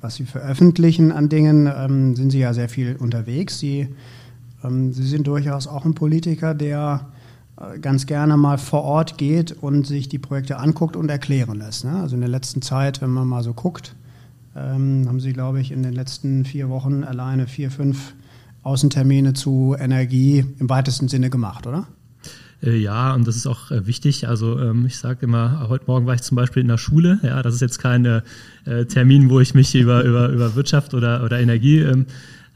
was 0.02 0.16
sie 0.16 0.26
veröffentlichen 0.26 1.12
an 1.12 1.30
Dingen, 1.30 2.16
sind 2.16 2.32
sie 2.32 2.40
ja 2.40 2.54
sehr 2.54 2.70
viel 2.70 2.96
unterwegs. 2.98 3.60
Sie, 3.60 3.88
sie 4.64 5.08
sind 5.08 5.28
durchaus 5.28 5.68
auch 5.68 5.86
ein 5.86 5.94
Politiker, 5.94 6.54
der 6.54 7.08
ganz 7.82 8.06
gerne 8.06 8.38
mal 8.38 8.58
vor 8.58 8.84
Ort 8.84 9.18
geht 9.18 9.52
und 9.52 9.86
sich 9.86 10.10
die 10.10 10.20
Projekte 10.20 10.58
anguckt 10.58 10.96
und 10.96 11.10
erklären 11.10 11.60
lässt. 11.60 11.86
Ne? 11.86 11.94
Also 11.94 12.16
in 12.16 12.22
der 12.22 12.30
letzten 12.30 12.62
Zeit, 12.62 13.02
wenn 13.02 13.12
man 13.12 13.28
mal 13.28 13.44
so 13.44 13.54
guckt, 13.54 13.96
ähm, 14.56 15.06
haben 15.08 15.20
sie, 15.20 15.34
glaube 15.34 15.62
ich, 15.62 15.72
in 15.72 15.84
den 15.84 15.94
letzten 15.94 16.46
vier 16.46 16.70
Wochen 16.70 17.04
alleine 17.04 17.48
vier, 17.48 17.72
fünf 17.72 18.14
Außentermine 18.64 19.34
zu 19.34 19.76
Energie 19.80 20.46
im 20.60 20.70
weitesten 20.70 21.08
Sinne 21.08 21.30
gemacht, 21.30 21.66
oder? 21.68 21.88
Äh, 22.64 22.78
ja, 22.78 23.14
und 23.14 23.28
das 23.28 23.36
ist 23.36 23.48
auch 23.48 23.72
äh, 23.72 23.88
wichtig. 23.88 24.28
Also 24.28 24.60
ähm, 24.60 24.86
ich 24.86 24.98
sage 24.98 25.26
immer, 25.26 25.68
heute 25.70 25.86
Morgen 25.88 26.06
war 26.06 26.16
ich 26.16 26.22
zum 26.22 26.36
Beispiel 26.36 26.62
in 26.62 26.68
der 26.68 26.78
Schule. 26.78 27.20
Ja, 27.24 27.42
das 27.42 27.56
ist 27.56 27.62
jetzt 27.62 27.80
kein 27.80 28.06
äh, 28.06 28.86
Termin, 28.86 29.30
wo 29.30 29.40
ich 29.40 29.54
mich 29.54 29.74
über, 29.74 30.04
über, 30.04 30.30
über 30.30 30.56
Wirtschaft 30.56 30.94
oder, 30.94 31.24
oder 31.24 31.40
Energie 31.40 31.80
ähm, 31.80 32.06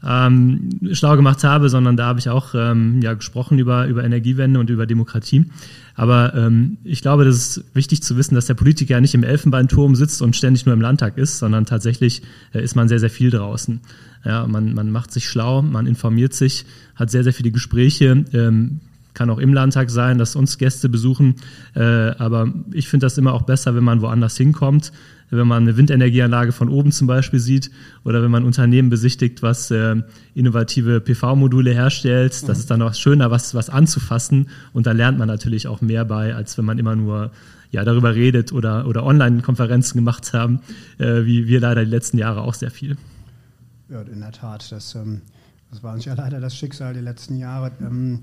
ähm, 0.04 0.70
schlau 0.92 1.16
gemacht 1.16 1.42
habe, 1.44 1.68
sondern 1.68 1.96
da 1.96 2.06
habe 2.06 2.18
ich 2.18 2.28
auch 2.28 2.54
ähm, 2.54 3.00
ja, 3.02 3.14
gesprochen 3.14 3.58
über, 3.58 3.86
über 3.86 4.04
Energiewende 4.04 4.60
und 4.60 4.70
über 4.70 4.86
Demokratie. 4.86 5.46
Aber 5.94 6.34
ähm, 6.34 6.76
ich 6.84 7.00
glaube, 7.00 7.24
das 7.24 7.36
ist 7.36 7.64
wichtig 7.74 8.02
zu 8.02 8.16
wissen, 8.16 8.34
dass 8.34 8.46
der 8.46 8.54
Politiker 8.54 9.00
nicht 9.00 9.14
im 9.14 9.24
Elfenbeinturm 9.24 9.94
sitzt 9.94 10.20
und 10.20 10.36
ständig 10.36 10.66
nur 10.66 10.74
im 10.74 10.80
Landtag 10.80 11.16
ist, 11.16 11.38
sondern 11.38 11.64
tatsächlich 11.64 12.22
äh, 12.52 12.62
ist 12.62 12.76
man 12.76 12.88
sehr, 12.88 13.00
sehr 13.00 13.10
viel 13.10 13.30
draußen. 13.30 13.80
Ja, 14.24 14.46
man, 14.46 14.74
man 14.74 14.90
macht 14.90 15.12
sich 15.12 15.28
schlau, 15.28 15.62
man 15.62 15.86
informiert 15.86 16.34
sich, 16.34 16.66
hat 16.94 17.10
sehr, 17.10 17.24
sehr 17.24 17.32
viele 17.32 17.50
Gespräche, 17.50 18.24
ähm, 18.32 18.80
kann 19.14 19.30
auch 19.30 19.38
im 19.38 19.54
Landtag 19.54 19.88
sein, 19.88 20.18
dass 20.18 20.36
uns 20.36 20.58
Gäste 20.58 20.88
besuchen. 20.88 21.36
Äh, 21.74 21.80
aber 21.82 22.52
ich 22.72 22.88
finde 22.88 23.06
das 23.06 23.16
immer 23.16 23.32
auch 23.32 23.42
besser, 23.42 23.74
wenn 23.74 23.84
man 23.84 24.02
woanders 24.02 24.36
hinkommt, 24.36 24.92
wenn 25.30 25.46
man 25.46 25.62
eine 25.62 25.76
Windenergieanlage 25.76 26.52
von 26.52 26.68
oben 26.68 26.92
zum 26.92 27.06
Beispiel 27.06 27.40
sieht 27.40 27.70
oder 28.04 28.22
wenn 28.22 28.30
man 28.30 28.42
ein 28.42 28.46
Unternehmen 28.46 28.90
besichtigt, 28.90 29.42
was 29.42 29.70
äh, 29.70 29.96
innovative 30.34 31.00
PV-Module 31.00 31.72
herstellt. 31.72 32.32
Das 32.32 32.44
mhm. 32.44 32.52
ist 32.52 32.70
dann 32.70 32.82
auch 32.82 32.94
schöner, 32.94 33.30
was, 33.30 33.54
was 33.54 33.70
anzufassen. 33.70 34.48
Und 34.72 34.86
da 34.86 34.92
lernt 34.92 35.18
man 35.18 35.28
natürlich 35.28 35.66
auch 35.66 35.80
mehr 35.80 36.04
bei, 36.04 36.34
als 36.34 36.56
wenn 36.58 36.64
man 36.64 36.78
immer 36.78 36.94
nur 36.94 37.32
ja, 37.70 37.84
darüber 37.84 38.14
redet 38.14 38.52
oder, 38.52 38.86
oder 38.86 39.04
Online-Konferenzen 39.04 39.98
gemacht 39.98 40.32
haben, 40.32 40.60
äh, 40.98 41.24
wie 41.24 41.48
wir 41.48 41.60
leider 41.60 41.84
die 41.84 41.90
letzten 41.90 42.18
Jahre 42.18 42.42
auch 42.42 42.54
sehr 42.54 42.70
viel. 42.70 42.96
Ja, 43.88 44.02
in 44.02 44.20
der 44.20 44.32
Tat. 44.32 44.70
Das, 44.70 44.94
ähm, 44.94 45.22
das 45.70 45.82
war 45.82 45.94
uns 45.94 46.04
ja 46.04 46.14
leider 46.14 46.40
das 46.40 46.56
Schicksal 46.56 46.94
die 46.94 47.00
letzten 47.00 47.36
Jahre. 47.36 47.72
Ähm, 47.80 48.20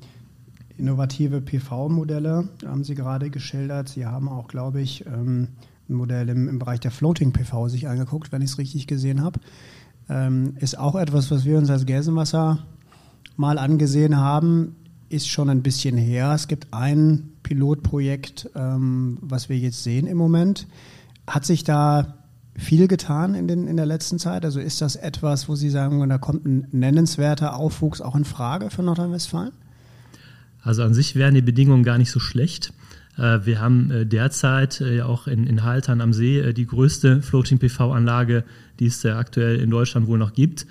innovative 0.77 1.41
PV-Modelle 1.41 2.47
haben 2.65 2.83
Sie 2.83 2.95
gerade 2.95 3.29
geschildert. 3.29 3.89
Sie 3.89 4.05
haben 4.05 4.27
auch, 4.27 4.47
glaube 4.47 4.81
ich, 4.81 5.05
ähm, 5.05 5.49
ein 5.89 5.93
Modell 5.95 6.29
im, 6.29 6.47
im 6.47 6.59
Bereich 6.59 6.79
der 6.79 6.91
Floating 6.91 7.33
PV 7.33 7.69
sich 7.69 7.87
angeguckt, 7.87 8.31
wenn 8.31 8.41
ich 8.41 8.51
es 8.51 8.57
richtig 8.57 8.87
gesehen 8.87 9.21
habe. 9.21 9.39
Ähm, 10.09 10.55
ist 10.59 10.77
auch 10.77 10.95
etwas, 10.95 11.31
was 11.31 11.45
wir 11.45 11.57
uns 11.57 11.69
als 11.69 11.85
Gelsenwasser 11.85 12.65
mal 13.35 13.57
angesehen 13.57 14.17
haben, 14.17 14.75
ist 15.09 15.27
schon 15.27 15.49
ein 15.49 15.61
bisschen 15.61 15.97
her. 15.97 16.31
Es 16.33 16.47
gibt 16.47 16.67
ein 16.71 17.31
Pilotprojekt, 17.43 18.49
ähm, 18.55 19.17
was 19.21 19.49
wir 19.49 19.57
jetzt 19.57 19.83
sehen 19.83 20.07
im 20.07 20.17
Moment. 20.17 20.67
Hat 21.27 21.45
sich 21.45 21.63
da 21.63 22.15
viel 22.55 22.87
getan 22.87 23.35
in, 23.35 23.47
den, 23.47 23.67
in 23.67 23.77
der 23.77 23.85
letzten 23.85 24.19
Zeit? 24.19 24.45
Also 24.45 24.59
ist 24.59 24.81
das 24.81 24.95
etwas, 24.95 25.49
wo 25.49 25.55
Sie 25.55 25.69
sagen, 25.69 26.07
da 26.09 26.17
kommt 26.17 26.45
ein 26.45 26.67
nennenswerter 26.71 27.55
Aufwuchs 27.55 28.01
auch 28.01 28.15
in 28.15 28.25
Frage 28.25 28.69
für 28.69 28.83
Nordrhein-Westfalen? 28.83 29.51
Also 30.61 30.83
an 30.83 30.93
sich 30.93 31.15
wären 31.15 31.35
die 31.35 31.41
Bedingungen 31.41 31.83
gar 31.83 31.97
nicht 31.97 32.11
so 32.11 32.19
schlecht. 32.19 32.73
Äh, 33.17 33.39
wir 33.45 33.59
haben 33.59 33.91
äh, 33.91 34.05
derzeit 34.05 34.81
äh, 34.81 35.01
auch 35.01 35.27
in, 35.27 35.45
in 35.45 35.63
Haltern 35.63 36.01
am 36.01 36.13
See 36.13 36.53
die 36.53 36.65
größte 36.65 37.21
Floating-PV-Anlage, 37.21 38.43
die 38.79 38.87
es 38.87 39.05
aktuell 39.05 39.59
in 39.59 39.69
Deutschland 39.69 40.07
wohl 40.07 40.17
noch 40.17 40.33
gibt. 40.33 40.65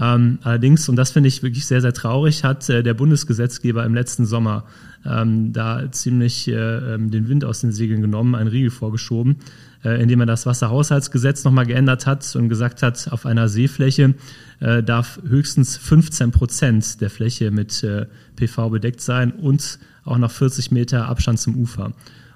Ähm, 0.00 0.38
allerdings, 0.42 0.88
und 0.88 0.96
das 0.96 1.10
finde 1.10 1.28
ich 1.28 1.42
wirklich 1.42 1.66
sehr, 1.66 1.80
sehr 1.80 1.92
traurig, 1.92 2.44
hat 2.44 2.68
der 2.68 2.94
Bundesgesetzgeber 2.94 3.84
im 3.84 3.94
letzten 3.94 4.26
Sommer 4.26 4.64
ähm, 5.04 5.52
da 5.52 5.90
ziemlich 5.90 6.46
ähm, 6.48 7.10
den 7.10 7.28
Wind 7.28 7.44
aus 7.44 7.62
den 7.62 7.72
Segeln 7.72 8.00
genommen, 8.00 8.34
einen 8.34 8.48
Riegel 8.48 8.70
vorgeschoben, 8.70 9.36
indem 9.82 10.20
er 10.20 10.26
das 10.26 10.44
Wasserhaushaltsgesetz 10.44 11.44
nochmal 11.44 11.64
geändert 11.64 12.04
hat 12.04 12.34
und 12.34 12.48
gesagt 12.48 12.82
hat, 12.82 13.12
auf 13.12 13.26
einer 13.26 13.48
Seefläche 13.48 14.14
darf 14.58 15.20
höchstens 15.24 15.76
15 15.76 16.32
Prozent 16.32 17.00
der 17.00 17.10
Fläche 17.10 17.52
mit 17.52 17.86
PV 18.34 18.70
bedeckt 18.70 19.00
sein 19.00 19.30
und 19.30 19.78
auch 20.08 20.18
noch 20.18 20.30
40 20.30 20.70
Meter 20.70 21.06
Abstand 21.06 21.38
zum 21.38 21.56
Ufer. 21.56 21.92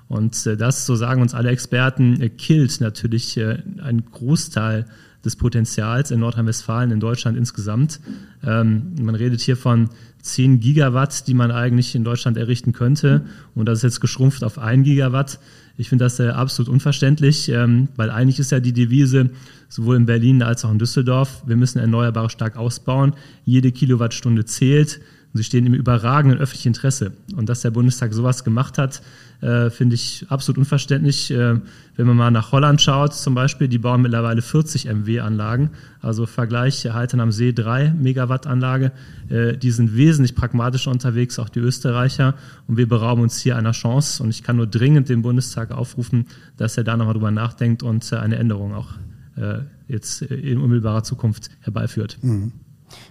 Und 0.08 0.46
äh, 0.46 0.56
das, 0.58 0.84
so 0.84 0.94
sagen 0.94 1.22
uns 1.22 1.34
alle 1.34 1.50
Experten, 1.50 2.20
äh, 2.20 2.28
killt 2.28 2.80
natürlich 2.80 3.36
äh, 3.38 3.62
einen 3.82 4.04
Großteil 4.10 4.84
des 5.24 5.36
Potenzials 5.36 6.10
in 6.10 6.20
Nordrhein-Westfalen, 6.20 6.90
in 6.90 7.00
Deutschland 7.00 7.38
insgesamt. 7.38 8.00
Ähm, 8.44 8.94
man 9.00 9.14
redet 9.14 9.40
hier 9.40 9.56
von 9.56 9.88
10 10.20 10.60
Gigawatt, 10.60 11.28
die 11.28 11.34
man 11.34 11.50
eigentlich 11.50 11.94
in 11.94 12.04
Deutschland 12.04 12.36
errichten 12.36 12.72
könnte. 12.72 13.24
Und 13.54 13.66
das 13.66 13.78
ist 13.78 13.84
jetzt 13.84 14.00
geschrumpft 14.00 14.44
auf 14.44 14.58
1 14.58 14.84
Gigawatt. 14.84 15.38
Ich 15.78 15.88
finde 15.88 16.04
das 16.04 16.20
absolut 16.20 16.70
unverständlich, 16.70 17.48
ähm, 17.48 17.88
weil 17.96 18.10
eigentlich 18.10 18.38
ist 18.38 18.52
ja 18.52 18.60
die 18.60 18.74
Devise 18.74 19.30
sowohl 19.70 19.96
in 19.96 20.04
Berlin 20.04 20.42
als 20.42 20.64
auch 20.64 20.70
in 20.70 20.78
Düsseldorf, 20.78 21.42
wir 21.46 21.56
müssen 21.56 21.78
Erneuerbare 21.78 22.28
stark 22.28 22.58
ausbauen. 22.58 23.14
Jede 23.46 23.72
Kilowattstunde 23.72 24.44
zählt. 24.44 25.00
Und 25.32 25.38
sie 25.38 25.44
stehen 25.44 25.64
im 25.64 25.72
überragenden 25.72 26.38
öffentlichen 26.38 26.68
Interesse. 26.68 27.12
Und 27.34 27.48
dass 27.48 27.62
der 27.62 27.70
Bundestag 27.70 28.12
sowas 28.12 28.44
gemacht 28.44 28.76
hat, 28.76 29.02
äh, 29.40 29.70
finde 29.70 29.94
ich 29.94 30.26
absolut 30.28 30.58
unverständlich. 30.58 31.30
Äh, 31.30 31.58
wenn 31.96 32.06
man 32.06 32.16
mal 32.16 32.30
nach 32.30 32.52
Holland 32.52 32.80
schaut, 32.82 33.14
zum 33.14 33.34
Beispiel, 33.34 33.66
die 33.66 33.78
bauen 33.78 34.02
mittlerweile 34.02 34.42
40 34.42 34.86
MW-Anlagen. 34.86 35.70
Also 36.00 36.26
Vergleich 36.26 36.84
Haltern 36.92 37.20
am 37.20 37.32
See 37.32 37.52
3 37.52 37.90
Megawatt-Anlage. 37.90 38.92
Äh, 39.30 39.56
die 39.56 39.70
sind 39.70 39.96
wesentlich 39.96 40.34
pragmatischer 40.34 40.90
unterwegs, 40.90 41.38
auch 41.38 41.48
die 41.48 41.60
Österreicher. 41.60 42.34
Und 42.68 42.76
wir 42.76 42.88
berauben 42.88 43.22
uns 43.22 43.40
hier 43.40 43.56
einer 43.56 43.72
Chance. 43.72 44.22
Und 44.22 44.30
ich 44.30 44.42
kann 44.42 44.56
nur 44.56 44.66
dringend 44.66 45.08
den 45.08 45.22
Bundestag 45.22 45.72
aufrufen, 45.72 46.26
dass 46.58 46.76
er 46.76 46.84
da 46.84 46.96
nochmal 46.96 47.14
drüber 47.14 47.30
nachdenkt 47.30 47.82
und 47.82 48.12
äh, 48.12 48.16
eine 48.16 48.36
Änderung 48.36 48.74
auch 48.74 48.90
äh, 49.36 49.60
jetzt 49.88 50.22
in 50.22 50.58
unmittelbarer 50.58 51.04
Zukunft 51.04 51.50
herbeiführt. 51.60 52.18
Mhm. 52.22 52.52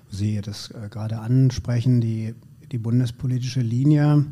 Sie 0.09 0.41
das 0.41 0.71
äh, 0.71 0.89
gerade 0.89 1.19
ansprechen, 1.19 2.01
die, 2.01 2.35
die 2.71 2.77
bundespolitische 2.77 3.61
Linie, 3.61 4.25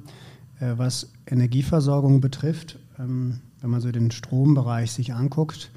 äh, 0.60 0.74
was 0.77 1.12
Energieversorgung 1.27 2.22
betrifft, 2.22 2.79
ähm, 2.98 3.39
wenn 3.62 3.70
man 3.70 3.82
so 3.82 3.91
den 3.91 4.12
Strombereich 4.12 4.91
sich 4.91 5.13
anguckt. 5.13 5.72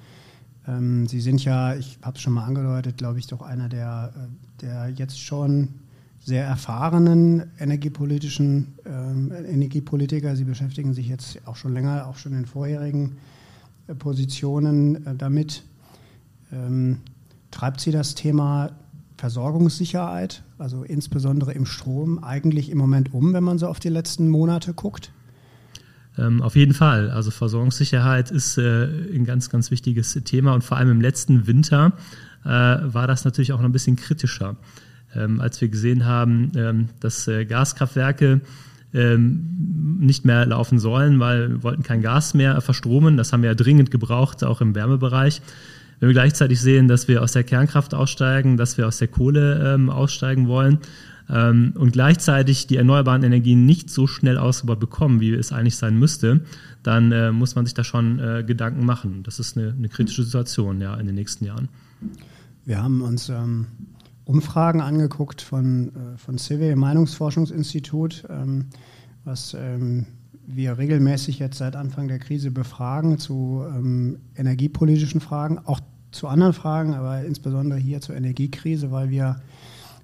Ähm, 0.67 1.07
Sie 1.07 1.21
sind 1.21 1.45
ja, 1.45 1.75
ich 1.75 1.99
habe 2.03 2.17
es 2.17 2.23
schon 2.23 2.33
mal 2.33 2.45
angedeutet, 2.45 2.99
glaube 2.99 3.19
ich, 3.19 3.27
doch 3.27 3.43
einer 3.43 3.69
der, 3.69 4.13
äh, 4.15 4.63
der 4.63 4.89
jetzt 4.91 5.21
schon 5.21 5.69
sehr 6.25 6.45
erfahrenen 6.45 7.51
energiepolitischen 7.59 8.75
ähm, 8.87 9.33
Energiepolitiker. 9.33 10.37
Sie 10.37 10.45
beschäftigen 10.45 10.95
sich 10.95 11.09
jetzt 11.09 11.41
auch 11.47 11.57
schon 11.57 11.73
länger, 11.73 12.07
auch 12.07 12.17
schon 12.17 12.33
in 12.33 12.47
vorherigen 12.47 13.17
äh, 13.89 13.95
Positionen 13.95 15.05
äh, 15.05 15.17
damit. 15.17 15.65
Ähm, 16.53 16.99
treibt 17.51 17.81
Sie 17.81 17.91
das 17.91 18.15
Thema 18.15 18.71
Versorgungssicherheit, 19.23 20.43
also 20.59 20.83
insbesondere 20.83 21.53
im 21.53 21.65
Strom, 21.65 22.25
eigentlich 22.25 22.71
im 22.71 22.79
Moment 22.79 23.15
um, 23.15 23.33
wenn 23.33 23.45
man 23.45 23.57
so 23.57 23.69
auf 23.69 23.79
die 23.79 23.89
letzten 23.89 24.29
Monate 24.29 24.75
guckt? 24.75 25.13
Ähm, 26.19 26.43
auf 26.43 26.57
jeden 26.57 26.75
Fall. 26.75 27.09
Also 27.09 27.31
Versorgungssicherheit 27.31 28.33
ist 28.33 28.59
äh, 28.59 28.89
ein 29.15 29.25
ganz, 29.25 29.49
ganz 29.49 29.71
wichtiges 29.71 30.13
Thema 30.25 30.55
und 30.55 30.65
vor 30.65 30.77
allem 30.77 30.91
im 30.91 31.01
letzten 31.01 31.47
Winter 31.47 31.93
äh, 32.45 32.49
war 32.49 33.07
das 33.07 33.25
natürlich 33.25 33.53
auch 33.53 33.59
noch 33.59 33.67
ein 33.67 33.71
bisschen 33.71 33.95
kritischer, 33.95 34.57
ähm, 35.15 35.41
als 35.41 35.61
wir 35.61 35.69
gesehen 35.69 36.05
haben, 36.05 36.51
ähm, 36.57 36.89
dass 36.99 37.29
äh, 37.29 37.45
Gaskraftwerke 37.45 38.41
ähm, 38.93 39.99
nicht 40.01 40.25
mehr 40.25 40.47
laufen 40.47 40.81
sollen, 40.81 41.21
weil 41.21 41.49
wir 41.49 41.63
wollten 41.63 41.85
kein 41.85 42.03
Gas 42.03 42.35
mehr 42.35 42.61
verstromen. 42.61 43.17
Das 43.17 43.33
haben 43.33 43.43
wir 43.43 43.51
ja 43.51 43.55
dringend 43.55 43.93
gebraucht, 43.93 44.43
auch 44.43 44.61
im 44.61 44.75
Wärmebereich. 44.75 45.43
Wenn 46.03 46.09
wir 46.09 46.15
gleichzeitig 46.15 46.61
sehen, 46.61 46.89
dass 46.89 47.07
wir 47.07 47.23
aus 47.23 47.31
der 47.31 47.45
Kernkraft 47.45 47.95
aussteigen, 47.95 48.57
dass 48.57 48.77
wir 48.77 48.89
aus 48.89 48.99
der 48.99 49.07
Kohle 49.07 49.75
ähm, 49.75 49.89
aussteigen 49.89 50.49
wollen 50.49 50.81
ähm, 51.31 51.75
und 51.77 51.93
gleichzeitig 51.93 52.67
die 52.67 52.77
erneuerbaren 52.77 53.23
Energien 53.23 53.67
nicht 53.67 53.89
so 53.89 54.09
schnell 54.09 54.37
ausgebaut 54.37 54.81
bekommen, 54.81 55.21
wie 55.21 55.33
es 55.33 55.53
eigentlich 55.53 55.77
sein 55.77 55.97
müsste, 55.97 56.41
dann 56.83 57.13
äh, 57.13 57.31
muss 57.31 57.55
man 57.55 57.67
sich 57.67 57.75
da 57.75 57.85
schon 57.85 58.19
äh, 58.19 58.43
Gedanken 58.45 58.85
machen. 58.85 59.23
Das 59.23 59.39
ist 59.39 59.57
eine, 59.57 59.77
eine, 59.79 59.89
kritische 59.89 60.25
Situation 60.25 60.81
ja, 60.81 60.97
in 60.97 61.07
den 61.07 61.15
nächsten 61.15 61.45
Jahren. 61.45 61.69
Wir 62.65 62.83
haben 62.83 63.01
uns 63.03 63.29
ähm, 63.29 63.69
Umfragen 64.25 64.81
angeguckt 64.81 65.41
von, 65.41 65.91
äh, 65.91 66.19
von 66.19 66.37
CIVI, 66.37 66.75
Meinungsforschungsinstitut, 66.75 68.25
ähm, 68.29 68.67
was 69.23 69.55
ähm, 69.57 70.07
wir 70.55 70.79
regelmäßig 70.79 71.39
jetzt 71.39 71.59
seit 71.59 71.77
Anfang 71.77 72.09
der 72.09 72.19
Krise 72.19 72.51
befragen 72.51 73.19
zu 73.19 73.65
ähm, 73.67 74.19
energiepolitischen 74.37 75.21
Fragen, 75.21 75.59
auch 75.59 75.81
zu 76.11 76.29
anderen 76.29 76.53
Fragen, 76.53 76.95
aber 76.95 77.25
insbesondere 77.25 77.79
hier 77.79 78.01
zur 78.01 78.15
Energiekrise, 78.15 78.91
weil 78.91 79.11
wir 79.11 79.41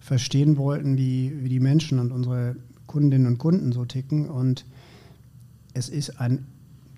verstehen 0.00 0.56
wollten, 0.56 0.96
wie, 0.96 1.32
wie 1.42 1.48
die 1.48 1.60
Menschen 1.60 1.98
und 1.98 2.12
unsere 2.12 2.56
Kundinnen 2.86 3.26
und 3.26 3.38
Kunden 3.38 3.72
so 3.72 3.84
ticken. 3.84 4.28
Und 4.28 4.64
es 5.74 5.88
ist 5.88 6.20
ein 6.20 6.46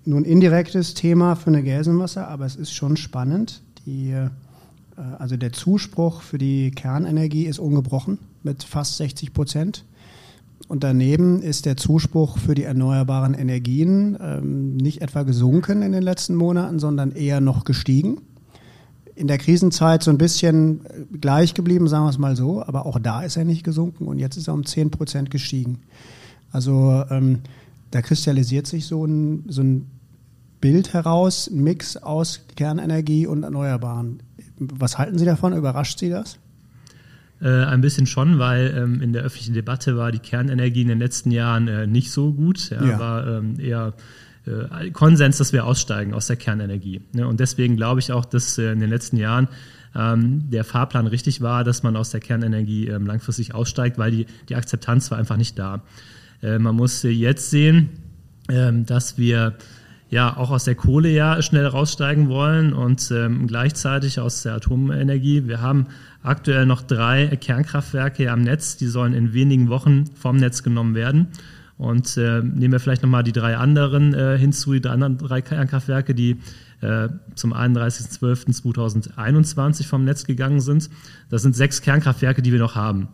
nun 0.05 0.23
indirektes 0.23 0.93
Thema 0.93 1.35
für 1.35 1.47
eine 1.47 1.61
Gelsenwasser, 1.61 2.27
aber 2.27 2.45
es 2.45 2.55
ist 2.55 2.73
schon 2.73 2.97
spannend. 2.97 3.61
Die, 3.85 4.11
äh, 4.11 4.29
also 5.19 5.37
der 5.37 5.51
Zuspruch 5.51 6.21
für 6.21 6.37
die 6.37 6.71
Kernenergie 6.71 7.45
ist 7.45 7.59
ungebrochen 7.59 8.17
mit 8.43 8.63
fast 8.63 8.97
60 8.97 9.33
Prozent. 9.33 9.83
Und 10.67 10.83
daneben 10.83 11.41
ist 11.41 11.65
der 11.65 11.77
Zuspruch 11.77 12.37
für 12.37 12.55
die 12.55 12.63
erneuerbaren 12.63 13.33
Energien 13.33 14.17
ähm, 14.21 14.77
nicht 14.77 15.01
etwa 15.01 15.23
gesunken 15.23 15.81
in 15.81 15.91
den 15.91 16.03
letzten 16.03 16.35
Monaten, 16.35 16.79
sondern 16.79 17.11
eher 17.11 17.41
noch 17.41 17.65
gestiegen. 17.65 18.21
In 19.15 19.27
der 19.27 19.37
Krisenzeit 19.37 20.03
so 20.03 20.11
ein 20.11 20.17
bisschen 20.17 20.85
äh, 20.85 21.17
gleich 21.19 21.53
geblieben, 21.53 21.87
sagen 21.87 22.05
wir 22.05 22.09
es 22.09 22.17
mal 22.17 22.35
so, 22.35 22.63
aber 22.63 22.85
auch 22.85 22.99
da 22.99 23.23
ist 23.23 23.37
er 23.37 23.45
nicht 23.45 23.63
gesunken 23.63 24.07
und 24.07 24.19
jetzt 24.19 24.37
ist 24.37 24.47
er 24.47 24.53
um 24.53 24.65
10 24.65 24.91
Prozent 24.91 25.31
gestiegen. 25.31 25.79
Also 26.51 27.03
ähm, 27.09 27.39
da 27.91 28.01
kristallisiert 28.01 28.67
sich 28.67 28.85
so 28.85 29.05
ein, 29.05 29.45
so 29.47 29.61
ein 29.61 29.87
Bild 30.61 30.93
heraus, 30.93 31.49
ein 31.51 31.63
Mix 31.63 31.97
aus 31.97 32.41
Kernenergie 32.55 33.27
und 33.27 33.43
Erneuerbaren. 33.43 34.21
Was 34.59 34.97
halten 34.97 35.17
Sie 35.17 35.25
davon? 35.25 35.53
Überrascht 35.53 35.99
Sie 35.99 36.09
das? 36.09 36.37
Äh, 37.41 37.65
ein 37.65 37.81
bisschen 37.81 38.05
schon, 38.05 38.37
weil 38.37 38.73
ähm, 38.77 39.01
in 39.01 39.13
der 39.13 39.23
öffentlichen 39.23 39.55
Debatte 39.55 39.97
war 39.97 40.11
die 40.11 40.19
Kernenergie 40.19 40.83
in 40.83 40.89
den 40.89 40.99
letzten 40.99 41.31
Jahren 41.31 41.67
äh, 41.67 41.87
nicht 41.87 42.11
so 42.11 42.33
gut. 42.33 42.69
Ja, 42.69 42.85
ja. 42.85 42.99
War 42.99 43.27
ähm, 43.27 43.59
eher 43.59 43.93
äh, 44.45 44.91
Konsens, 44.91 45.37
dass 45.37 45.51
wir 45.51 45.65
aussteigen 45.65 46.13
aus 46.13 46.27
der 46.27 46.35
Kernenergie. 46.35 47.01
Ne? 47.13 47.27
Und 47.27 47.39
deswegen 47.39 47.77
glaube 47.77 47.99
ich 47.99 48.11
auch, 48.11 48.25
dass 48.25 48.57
äh, 48.59 48.71
in 48.71 48.79
den 48.79 48.91
letzten 48.91 49.17
Jahren 49.17 49.47
ähm, 49.95 50.49
der 50.51 50.63
Fahrplan 50.63 51.07
richtig 51.07 51.41
war, 51.41 51.63
dass 51.63 51.81
man 51.81 51.95
aus 51.95 52.11
der 52.11 52.19
Kernenergie 52.19 52.87
ähm, 52.87 53.07
langfristig 53.07 53.55
aussteigt, 53.55 53.97
weil 53.97 54.11
die, 54.11 54.25
die 54.49 54.55
Akzeptanz 54.55 55.09
war 55.09 55.17
einfach 55.17 55.37
nicht 55.37 55.57
da. 55.57 55.81
Äh, 56.43 56.59
man 56.59 56.75
muss 56.75 57.03
jetzt 57.03 57.49
sehen, 57.49 57.89
ähm, 58.49 58.85
dass 58.85 59.17
wir 59.17 59.55
ja 60.11 60.37
auch 60.37 60.51
aus 60.51 60.65
der 60.65 60.75
Kohle 60.75 61.09
ja 61.09 61.41
schnell 61.41 61.65
raussteigen 61.65 62.29
wollen 62.29 62.73
und 62.73 63.09
ähm, 63.11 63.47
gleichzeitig 63.47 64.19
aus 64.19 64.43
der 64.43 64.53
Atomenergie. 64.55 65.47
Wir 65.47 65.61
haben 65.61 65.87
aktuell 66.21 66.65
noch 66.65 66.81
drei 66.81 67.27
Kernkraftwerke 67.27 68.29
am 68.29 68.41
Netz, 68.41 68.75
die 68.77 68.87
sollen 68.87 69.13
in 69.13 69.31
wenigen 69.33 69.69
Wochen 69.69 70.03
vom 70.13 70.35
Netz 70.35 70.63
genommen 70.63 70.95
werden. 70.95 71.27
Und 71.77 72.17
äh, 72.17 72.41
nehmen 72.43 72.73
wir 72.73 72.81
vielleicht 72.81 73.03
nochmal 73.03 73.23
die 73.23 73.31
drei 73.31 73.55
anderen 73.57 74.13
äh, 74.13 74.37
hinzu, 74.37 74.73
die 74.73 74.85
anderen 74.87 75.17
drei 75.17 75.41
Kernkraftwerke, 75.41 76.13
die 76.13 76.41
äh, 76.81 77.07
zum 77.33 77.53
31.12.2021 77.53 79.87
vom 79.87 80.03
Netz 80.03 80.25
gegangen 80.25 80.59
sind. 80.59 80.89
Das 81.29 81.41
sind 81.41 81.55
sechs 81.55 81.81
Kernkraftwerke, 81.81 82.41
die 82.41 82.51
wir 82.51 82.59
noch 82.59 82.75
haben 82.75 83.07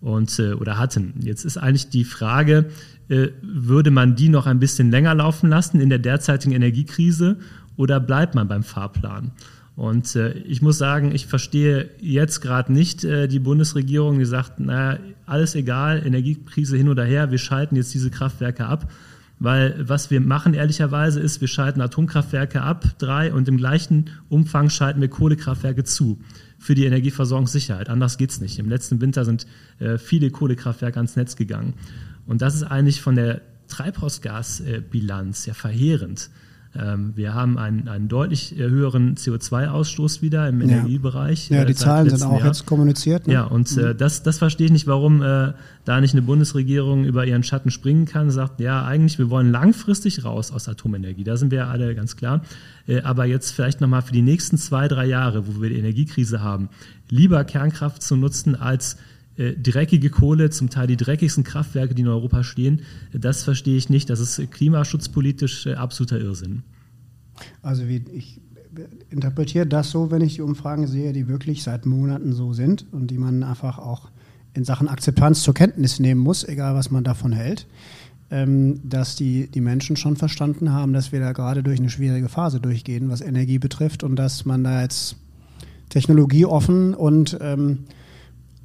und, 0.00 0.38
äh, 0.38 0.52
oder 0.52 0.78
hatten. 0.78 1.14
Jetzt 1.22 1.44
ist 1.44 1.56
eigentlich 1.56 1.90
die 1.90 2.04
Frage, 2.04 2.70
äh, 3.08 3.28
würde 3.42 3.90
man 3.90 4.16
die 4.16 4.28
noch 4.28 4.46
ein 4.46 4.58
bisschen 4.58 4.90
länger 4.90 5.14
laufen 5.14 5.50
lassen 5.50 5.80
in 5.80 5.88
der 5.88 5.98
derzeitigen 5.98 6.54
Energiekrise 6.54 7.36
oder 7.76 8.00
bleibt 8.00 8.34
man 8.34 8.48
beim 8.48 8.62
Fahrplan? 8.62 9.32
Und 9.76 10.14
äh, 10.14 10.32
ich 10.32 10.62
muss 10.62 10.78
sagen, 10.78 11.14
ich 11.14 11.26
verstehe 11.26 11.90
jetzt 12.00 12.40
gerade 12.40 12.72
nicht 12.72 13.02
äh, 13.02 13.28
die 13.28 13.38
Bundesregierung, 13.38 14.18
die 14.18 14.26
sagt, 14.26 14.60
naja, 14.60 14.98
alles 15.26 15.54
egal, 15.54 16.02
Energiekrise 16.04 16.76
hin 16.76 16.88
oder 16.88 17.04
her, 17.04 17.30
wir 17.30 17.38
schalten 17.38 17.76
jetzt 17.76 17.94
diese 17.94 18.10
Kraftwerke 18.10 18.66
ab. 18.66 18.90
Weil 19.42 19.88
was 19.88 20.10
wir 20.10 20.20
machen 20.20 20.52
ehrlicherweise 20.52 21.18
ist, 21.18 21.40
wir 21.40 21.48
schalten 21.48 21.80
Atomkraftwerke 21.80 22.60
ab, 22.60 22.84
drei, 22.98 23.32
und 23.32 23.48
im 23.48 23.56
gleichen 23.56 24.10
Umfang 24.28 24.68
schalten 24.68 25.00
wir 25.00 25.08
Kohlekraftwerke 25.08 25.82
zu 25.82 26.20
für 26.58 26.74
die 26.74 26.84
Energieversorgungssicherheit. 26.84 27.88
Anders 27.88 28.18
geht's 28.18 28.42
nicht. 28.42 28.58
Im 28.58 28.68
letzten 28.68 29.00
Winter 29.00 29.24
sind 29.24 29.46
äh, 29.78 29.96
viele 29.96 30.30
Kohlekraftwerke 30.30 30.98
ans 30.98 31.16
Netz 31.16 31.36
gegangen. 31.36 31.72
Und 32.26 32.42
das 32.42 32.54
ist 32.54 32.64
eigentlich 32.64 33.00
von 33.00 33.16
der 33.16 33.40
Treibhausgasbilanz 33.68 35.46
ja 35.46 35.54
verheerend. 35.54 36.28
Ähm, 36.72 37.12
wir 37.16 37.34
haben 37.34 37.58
einen, 37.58 37.88
einen 37.88 38.06
deutlich 38.08 38.54
höheren 38.56 39.16
CO2-Ausstoß 39.16 40.22
wieder 40.22 40.48
im 40.48 40.60
Energiebereich. 40.60 41.50
Ja, 41.50 41.58
ja 41.58 41.64
die 41.64 41.74
Zahlen 41.74 42.08
sind 42.08 42.22
auch 42.22 42.38
Jahr. 42.38 42.46
jetzt 42.46 42.64
kommuniziert. 42.64 43.26
Ne? 43.26 43.34
Ja, 43.34 43.44
und 43.44 43.76
äh, 43.76 43.80
mhm. 43.80 43.86
äh, 43.88 43.94
das, 43.96 44.22
das 44.22 44.38
verstehe 44.38 44.66
ich 44.66 44.72
nicht, 44.72 44.86
warum 44.86 45.20
äh, 45.20 45.52
da 45.84 46.00
nicht 46.00 46.14
eine 46.14 46.22
Bundesregierung 46.22 47.04
über 47.04 47.26
ihren 47.26 47.42
Schatten 47.42 47.72
springen 47.72 48.04
kann, 48.04 48.30
sagt, 48.30 48.60
ja, 48.60 48.84
eigentlich, 48.84 49.18
wir 49.18 49.30
wollen 49.30 49.50
langfristig 49.50 50.24
raus 50.24 50.52
aus 50.52 50.68
Atomenergie. 50.68 51.24
Da 51.24 51.36
sind 51.36 51.50
wir 51.50 51.58
ja 51.58 51.68
alle 51.68 51.94
ganz 51.96 52.16
klar. 52.16 52.42
Äh, 52.86 53.00
aber 53.02 53.24
jetzt 53.24 53.50
vielleicht 53.50 53.80
nochmal 53.80 54.02
für 54.02 54.12
die 54.12 54.22
nächsten 54.22 54.56
zwei, 54.56 54.86
drei 54.86 55.06
Jahre, 55.06 55.48
wo 55.48 55.60
wir 55.60 55.70
die 55.70 55.78
Energiekrise 55.78 56.40
haben, 56.40 56.68
lieber 57.08 57.42
Kernkraft 57.44 58.02
zu 58.02 58.14
nutzen 58.14 58.54
als 58.54 58.94
äh, 58.94 58.98
dreckige 59.36 60.10
Kohle, 60.10 60.50
zum 60.50 60.70
Teil 60.70 60.86
die 60.86 60.96
dreckigsten 60.96 61.44
Kraftwerke, 61.44 61.94
die 61.94 62.02
in 62.02 62.08
Europa 62.08 62.42
stehen. 62.44 62.82
Das 63.12 63.42
verstehe 63.42 63.76
ich 63.76 63.88
nicht. 63.88 64.10
Das 64.10 64.20
ist 64.20 64.50
klimaschutzpolitisch 64.50 65.66
äh, 65.66 65.74
absoluter 65.74 66.20
Irrsinn. 66.20 66.62
Also 67.62 67.88
wie 67.88 68.04
ich 68.12 68.40
interpretiere 69.10 69.66
das 69.66 69.90
so, 69.90 70.10
wenn 70.10 70.22
ich 70.22 70.36
die 70.36 70.42
Umfragen 70.42 70.86
sehe, 70.86 71.12
die 71.12 71.26
wirklich 71.26 71.62
seit 71.62 71.86
Monaten 71.86 72.32
so 72.32 72.52
sind 72.52 72.86
und 72.92 73.10
die 73.10 73.18
man 73.18 73.42
einfach 73.42 73.78
auch 73.78 74.10
in 74.54 74.64
Sachen 74.64 74.88
Akzeptanz 74.88 75.42
zur 75.42 75.54
Kenntnis 75.54 76.00
nehmen 76.00 76.20
muss, 76.20 76.44
egal 76.44 76.74
was 76.74 76.90
man 76.90 77.04
davon 77.04 77.32
hält, 77.32 77.66
ähm, 78.30 78.80
dass 78.84 79.16
die, 79.16 79.48
die 79.48 79.60
Menschen 79.60 79.96
schon 79.96 80.16
verstanden 80.16 80.72
haben, 80.72 80.92
dass 80.92 81.12
wir 81.12 81.20
da 81.20 81.32
gerade 81.32 81.62
durch 81.62 81.78
eine 81.80 81.90
schwierige 81.90 82.28
Phase 82.28 82.60
durchgehen, 82.60 83.08
was 83.10 83.20
Energie 83.20 83.58
betrifft 83.58 84.04
und 84.04 84.16
dass 84.16 84.44
man 84.44 84.64
da 84.64 84.82
jetzt 84.82 85.16
technologieoffen 85.88 86.94
und 86.94 87.38
ähm, 87.40 87.80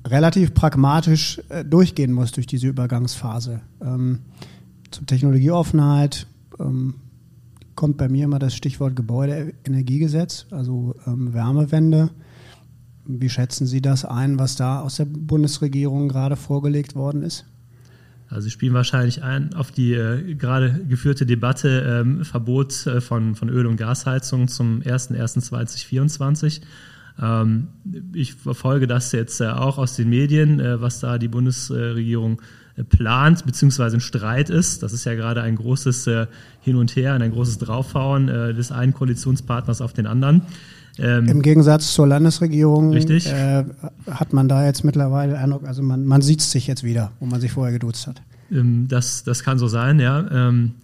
relativ 0.06 0.54
pragmatisch 0.54 1.42
äh, 1.50 1.66
durchgehen 1.66 2.12
muss 2.12 2.32
durch 2.32 2.48
diese 2.48 2.68
Übergangsphase. 2.68 3.62
Ähm, 3.82 4.20
zur 4.92 5.06
Technologieoffenheit 5.06 6.28
ähm, 6.60 6.96
kommt 7.76 7.98
bei 7.98 8.08
mir 8.08 8.26
immer 8.26 8.40
das 8.40 8.56
Stichwort 8.56 8.96
Gebäudeenergiegesetz, 8.96 10.46
also 10.52 10.96
ähm, 11.06 11.34
Wärmewende. 11.34 12.12
Wie 13.06 13.30
schätzen 13.30 13.68
Sie 13.68 13.82
das 13.82 14.06
ein, 14.06 14.40
was 14.40 14.56
da 14.56 14.82
aus 14.82 14.96
der 14.96 15.06
Bundesregierung 15.06 16.08
gerade 16.08 16.36
vorgelegt 16.36 16.96
worden 16.96 17.22
ist? 17.22 17.46
Also 18.30 18.46
Sie 18.46 18.52
spielen 18.52 18.74
wahrscheinlich 18.74 19.22
ein 19.24 19.54
auf 19.54 19.72
die 19.72 19.94
äh, 19.94 20.34
gerade 20.36 20.84
geführte 20.88 21.26
Debatte 21.26 22.02
ähm, 22.02 22.26
Verbot 22.26 22.88
äh, 22.88 23.02
von, 23.02 23.36
von 23.36 23.50
Öl- 23.50 23.68
und 23.68 23.78
Gasheizung 23.78 24.48
zum 24.48 24.82
01.01.2024. 24.82 26.62
Ähm, 27.22 27.68
ich 28.14 28.34
verfolge 28.34 28.88
das 28.88 29.12
jetzt 29.12 29.42
äh, 29.42 29.48
auch 29.48 29.78
aus 29.78 29.96
den 29.96 30.10
Medien, 30.10 30.60
äh, 30.60 30.82
was 30.82 31.00
da 31.00 31.18
die 31.18 31.28
Bundesregierung 31.28 32.42
äh, 32.76 32.84
plant, 32.84 33.46
beziehungsweise 33.46 33.98
ein 33.98 34.02
Streit 34.02 34.50
ist. 34.50 34.84
Das 34.84 34.94
ist 34.94 35.06
ja 35.06 35.16
gerade 35.16 35.42
ein 35.42 35.56
großes 35.56 36.10
Hin 36.62 36.76
und 36.76 36.96
Her, 36.96 37.14
ein 37.14 37.32
großes 37.32 37.58
Draufhauen 37.60 38.28
des 38.28 38.72
einen 38.72 38.94
Koalitionspartners 38.94 39.82
auf 39.82 39.94
den 39.94 40.08
anderen. 40.08 40.42
Ähm, 40.98 41.28
Im 41.28 41.42
Gegensatz 41.42 41.94
zur 41.94 42.08
Landesregierung 42.08 42.94
äh, 42.94 43.66
hat 44.10 44.34
man 44.34 44.48
da 44.48 44.66
jetzt 44.66 44.84
mittlerweile 44.84 45.38
Eindruck, 45.38 45.66
also 45.66 45.84
man, 45.84 46.06
man 46.06 46.22
sieht 46.22 46.42
sich 46.42 46.68
jetzt 46.68 46.84
wieder, 46.84 47.12
wo 47.20 47.26
man 47.26 47.42
sich 47.42 47.52
vorher 47.52 47.74
geduzt 47.74 48.08
hat. 48.08 48.22
Ähm, 48.52 48.88
das, 48.88 49.24
das 49.24 49.44
kann 49.44 49.58
so 49.58 49.68
sein, 49.68 50.00
ja. 50.00 50.26
Ähm, 50.32 50.76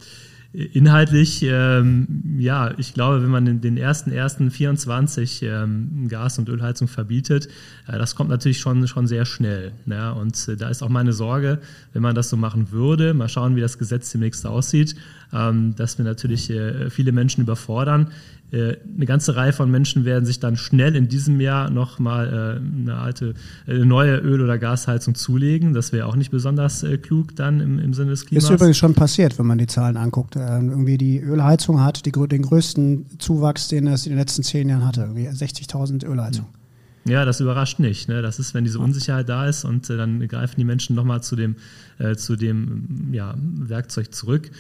Inhaltlich, 0.54 1.44
ähm, 1.44 2.36
ja, 2.38 2.78
ich 2.78 2.94
glaube, 2.94 3.24
wenn 3.24 3.30
man 3.30 3.62
den 3.62 3.78
ersten 3.78 4.12
ersten 4.12 4.52
24 4.52 5.44
ähm, 5.44 6.10
Gas- 6.10 6.40
und 6.40 6.50
Ölheizung 6.50 6.90
verbietet, 6.90 7.48
äh, 7.88 7.98
das 7.98 8.16
kommt 8.16 8.30
natürlich 8.30 8.60
schon, 8.60 8.86
schon 8.86 9.08
sehr 9.08 9.24
schnell. 9.24 9.72
Ja, 9.86 10.12
und 10.12 10.50
äh, 10.50 10.58
da 10.58 10.68
ist 10.68 10.84
auch 10.84 10.90
meine 10.90 11.14
Sorge, 11.14 11.62
wenn 11.94 12.02
man 12.02 12.16
das 12.16 12.30
so 12.30 12.36
machen 12.36 12.72
würde, 12.72 13.14
mal 13.14 13.30
schauen, 13.30 13.56
wie 13.56 13.62
das 13.62 13.78
Gesetz 13.78 14.12
demnächst 14.12 14.46
aussieht, 14.46 14.96
dass 15.32 15.98
wir 15.98 16.06
natürlich 16.06 16.50
äh, 16.50 16.90
viele 16.90 17.12
Menschen 17.12 17.42
überfordern. 17.42 18.08
Äh, 18.52 18.76
eine 18.96 19.06
ganze 19.06 19.38
Reihe 19.38 19.54
von 19.54 19.72
Menschen 19.72 20.04
werden 20.04 20.26
sich 20.26 20.42
dann 20.42 20.58
schnell 20.58 20.96
in 20.98 21.08
diesem 21.08 21.40
Jahr 21.40 21.70
nochmal 21.70 22.60
äh, 22.62 22.82
eine 22.82 22.98
alte, 22.98 23.34
eine 23.66 23.86
neue 23.86 24.18
Öl- 24.18 24.42
oder 24.42 24.58
Gasheizung 24.58 25.16
zulegen. 25.16 25.74
Das 25.74 25.94
wäre 25.94 26.06
auch 26.06 26.18
nicht 26.18 26.32
besonders 26.32 26.84
äh, 26.84 26.98
klug 26.98 27.36
dann 27.38 27.62
im, 27.62 27.80
im 27.80 27.94
Sinne 27.94 28.10
des 28.10 28.26
Klimas. 28.26 28.44
Ist 28.44 28.50
übrigens 28.50 28.78
schon 28.78 28.94
passiert, 28.94 29.40
wenn 29.40 29.46
man 29.46 29.58
die 29.58 29.68
Zahlen 29.68 29.96
anguckt. 29.96 30.36
Ähm, 30.36 30.70
irgendwie 30.70 30.98
die 30.98 31.20
Ölheizung 31.20 31.82
hat 31.82 32.06
die, 32.06 32.12
den 32.12 32.42
größten 32.42 33.06
Zuwachs, 33.20 33.70
den 33.70 33.88
es 33.88 34.06
in 34.06 34.12
den 34.12 34.20
letzten 34.20 34.44
zehn 34.44 34.68
Jahren 34.68 34.86
hatte. 34.86 35.02
Irgendwie 35.02 35.30
60.000 35.30 36.06
Ölheizungen. 36.06 36.52
Mhm. 36.52 36.61
Ja, 37.04 37.26
das 37.26 37.40
überrascht 37.40 37.80
nicht. 37.80 38.10
Ne? 38.10 38.22
Das 38.22 38.38
ist, 38.38 38.54
wenn 38.54 38.64
diese 38.64 38.78
Unsicherheit 38.78 39.28
da 39.28 39.48
ist 39.48 39.66
und 39.66 39.90
äh, 39.90 39.98
dann 39.98 40.28
greifen 40.28 40.56
die 40.58 40.64
Menschen 40.64 40.96
nochmal 40.96 41.24
zu 41.24 41.36
dem, 41.36 41.56
äh, 41.98 42.16
zu 42.16 42.36
dem 42.36 43.12
ja, 43.12 43.34
Werkzeug 43.40 44.14
zurück. 44.14 44.52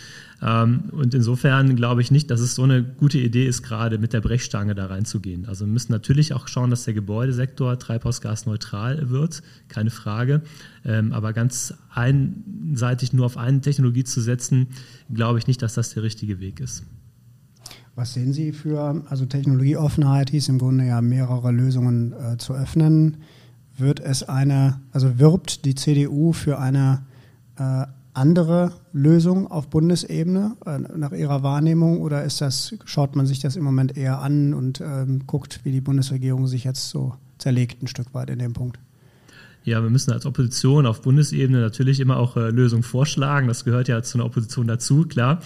Ähm, 0.41 0.86
und 0.91 1.13
insofern 1.13 1.75
glaube 1.75 2.01
ich 2.01 2.10
nicht, 2.10 2.32
dass 2.32 2.39
es 2.39 2.56
so 2.56 2.63
eine 2.63 2.84
gute 2.84 3.19
Idee 3.19 3.45
ist, 3.45 3.62
gerade 3.62 3.99
mit 3.99 4.13
der 4.13 4.21
Brechstange 4.21 4.73
da 4.73 4.88
reinzugehen. 4.88 5.45
Also 5.45 5.65
wir 5.65 5.71
müssen 5.71 5.91
natürlich 5.91 6.34
auch 6.34 6.47
schauen, 6.47 6.71
dass 6.71 6.84
der 6.84 6.95
Gebäudesektor 6.95 7.77
treibhausgasneutral 7.77 9.12
wird, 9.12 9.43
keine 9.67 9.91
Frage. 9.91 10.41
Ähm, 10.84 11.13
aber 11.13 11.34
ganz 11.34 11.75
einseitig 11.93 13.13
nur 13.13 13.27
auf 13.27 13.38
eine 13.38 13.62
Technologie 13.62 14.04
zu 14.04 14.19
setzen, 14.19 14.69
glaube 15.13 15.38
ich 15.38 15.45
nicht, 15.45 15.62
dass 15.62 15.75
das 15.75 15.93
der 15.93 16.01
richtige 16.01 16.39
Weg 16.39 16.60
ist. 16.60 16.86
Was 17.95 18.13
sehen 18.13 18.34
Sie 18.34 18.51
für, 18.54 19.04
also 19.10 19.25
Technologieoffenheit 19.25 20.30
hieß 20.30 20.49
im 20.49 20.60
Grunde 20.60 20.86
ja 20.86 21.01
mehrere 21.01 21.51
Lösungen 21.51 22.13
äh, 22.13 22.38
zu 22.38 22.54
öffnen. 22.54 23.17
Wird 23.77 23.99
es 23.99 24.23
eine, 24.23 24.80
also 24.91 25.19
wirbt 25.19 25.65
die 25.65 25.75
CDU 25.75 26.32
für 26.32 26.60
eine 26.60 27.04
äh, 27.58 27.86
andere 28.13 28.73
Lösung 28.93 29.49
auf 29.49 29.69
Bundesebene 29.69 30.56
äh, 30.65 30.80
nach 30.80 31.12
Ihrer 31.12 31.43
Wahrnehmung 31.43 32.01
oder 32.01 32.23
ist 32.23 32.41
das, 32.41 32.75
schaut 32.86 33.15
man 33.15 33.25
sich 33.25 33.39
das 33.39 33.56
im 33.56 33.63
Moment 33.63 33.97
eher 33.97 34.19
an 34.19 34.54
und 34.54 34.82
ähm, 34.82 35.25
guckt, 35.27 35.62
wie 35.63 35.71
die 35.71 35.82
Bundesregierung 35.82 36.47
sich 36.47 36.63
jetzt 36.63 36.89
so 36.89 37.13
zerlegt 37.38 37.82
ein 37.82 37.88
Stück 37.88 38.13
weit 38.13 38.30
in 38.30 38.39
dem 38.39 38.54
Punkt? 38.54 38.80
Ja, 39.63 39.84
wir 39.84 39.89
müssen 39.91 40.12
als 40.12 40.26
Opposition 40.26 40.86
auf 40.88 41.02
Bundesebene 41.02 41.60
natürlich 41.60 42.00
immer 42.00 42.17
auch 42.17 42.36
äh, 42.36 42.50
Lösungen 42.50 42.84
vorschlagen. 42.84 43.47
Das 43.47 43.63
gehört 43.63 43.88
ja 43.88 44.02
zu 44.02 44.17
einer 44.17 44.26
Opposition 44.26 44.67
dazu, 44.67 45.04
klar. 45.04 45.39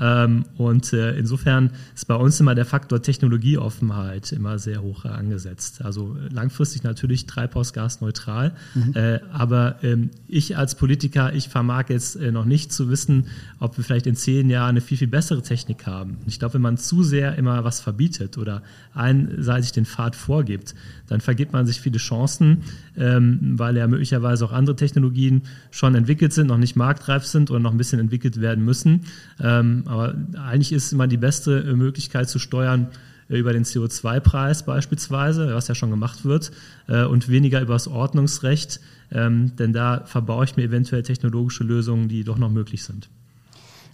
Ähm, 0.00 0.44
und 0.56 0.92
äh, 0.92 1.16
insofern 1.16 1.70
ist 1.94 2.06
bei 2.06 2.14
uns 2.14 2.40
immer 2.40 2.54
der 2.54 2.64
Faktor 2.64 3.02
Technologieoffenheit 3.02 4.32
immer 4.32 4.58
sehr 4.58 4.82
hoch 4.82 5.04
angesetzt. 5.04 5.82
Also 5.84 6.16
langfristig 6.30 6.82
natürlich 6.82 7.26
treibhausgasneutral. 7.26 8.52
Mhm. 8.74 8.94
Äh, 8.94 9.20
aber 9.30 9.76
ähm, 9.82 10.10
ich 10.26 10.56
als 10.56 10.74
Politiker, 10.74 11.34
ich 11.34 11.48
vermag 11.48 11.90
jetzt 11.90 12.16
äh, 12.16 12.32
noch 12.32 12.46
nicht 12.46 12.72
zu 12.72 12.88
wissen, 12.88 13.26
ob 13.58 13.76
wir 13.76 13.84
vielleicht 13.84 14.06
in 14.06 14.16
zehn 14.16 14.48
Jahren 14.48 14.70
eine 14.70 14.80
viel, 14.80 14.96
viel 14.96 15.08
bessere 15.08 15.42
Technik 15.42 15.86
haben. 15.86 16.16
Ich 16.26 16.38
glaube, 16.38 16.54
wenn 16.54 16.62
man 16.62 16.78
zu 16.78 17.02
sehr 17.02 17.36
immer 17.36 17.62
was 17.64 17.80
verbietet 17.80 18.38
oder 18.38 18.62
einseitig 18.94 19.72
den 19.72 19.84
Pfad 19.84 20.16
vorgibt, 20.16 20.74
dann 21.08 21.20
vergibt 21.20 21.52
man 21.52 21.66
sich 21.66 21.80
viele 21.80 21.98
Chancen, 21.98 22.62
ähm, 22.96 23.58
weil 23.60 23.76
ja 23.76 23.86
möglicherweise 23.86 24.44
auch 24.44 24.52
andere 24.52 24.74
Technologien 24.74 25.42
schon 25.70 25.94
entwickelt 25.94 26.32
sind, 26.32 26.48
noch 26.48 26.58
nicht 26.58 26.74
marktreif 26.74 27.24
sind 27.24 27.52
oder 27.52 27.60
noch 27.60 27.70
ein 27.70 27.78
bisschen 27.78 28.00
entwickelt 28.00 28.40
werden 28.40 28.64
müssen. 28.64 29.02
Ähm, 29.40 29.84
aber 29.86 30.16
eigentlich 30.34 30.72
ist 30.72 30.92
immer 30.92 31.06
die 31.06 31.16
beste 31.16 31.76
Möglichkeit 31.76 32.28
zu 32.28 32.40
steuern, 32.40 32.88
äh, 33.30 33.38
über 33.38 33.52
den 33.52 33.64
CO2-Preis 33.64 34.64
beispielsweise, 34.64 35.54
was 35.54 35.68
ja 35.68 35.74
schon 35.74 35.90
gemacht 35.90 36.24
wird, 36.24 36.50
äh, 36.88 37.04
und 37.04 37.28
weniger 37.28 37.60
über 37.60 37.74
das 37.74 37.88
Ordnungsrecht, 37.88 38.80
ähm, 39.12 39.52
denn 39.56 39.72
da 39.72 40.02
verbaue 40.04 40.44
ich 40.44 40.56
mir 40.56 40.64
eventuell 40.64 41.02
technologische 41.02 41.64
Lösungen, 41.64 42.08
die 42.08 42.24
doch 42.24 42.38
noch 42.38 42.50
möglich 42.50 42.84
sind. 42.84 43.08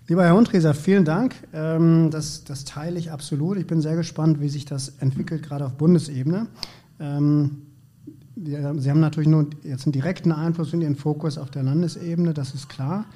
Lieber 0.08 0.24
Herr 0.24 0.34
Hundreser, 0.34 0.72
vielen 0.72 1.04
Dank. 1.04 1.34
Ähm, 1.52 2.10
das, 2.10 2.44
das 2.44 2.64
teile 2.64 2.98
ich 2.98 3.10
absolut. 3.10 3.58
Ich 3.58 3.66
bin 3.66 3.80
sehr 3.80 3.96
gespannt, 3.96 4.40
wie 4.40 4.48
sich 4.48 4.64
das 4.64 4.94
entwickelt, 5.00 5.42
gerade 5.42 5.66
auf 5.66 5.74
Bundesebene. 5.74 6.46
Sie 8.36 8.90
haben 8.90 9.00
natürlich 9.00 9.30
nur 9.30 9.46
jetzt 9.62 9.86
einen 9.86 9.92
direkten 9.92 10.30
Einfluss 10.30 10.74
in 10.74 10.82
Ihren 10.82 10.96
Fokus 10.96 11.38
auf 11.38 11.50
der 11.50 11.62
Landesebene, 11.62 12.34
das 12.34 12.54
ist 12.54 12.68
klar. 12.68 13.06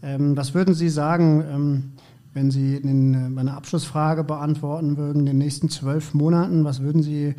Was 0.00 0.54
würden 0.54 0.72
Sie 0.72 0.88
sagen, 0.88 1.92
wenn 2.32 2.52
Sie 2.52 2.76
in, 2.76 3.36
eine 3.36 3.54
Abschlussfrage 3.54 4.22
beantworten 4.22 4.96
würden, 4.96 5.20
in 5.20 5.26
den 5.26 5.38
nächsten 5.38 5.68
zwölf 5.68 6.14
Monaten, 6.14 6.62
was 6.62 6.80
würden 6.80 7.02
Sie 7.02 7.34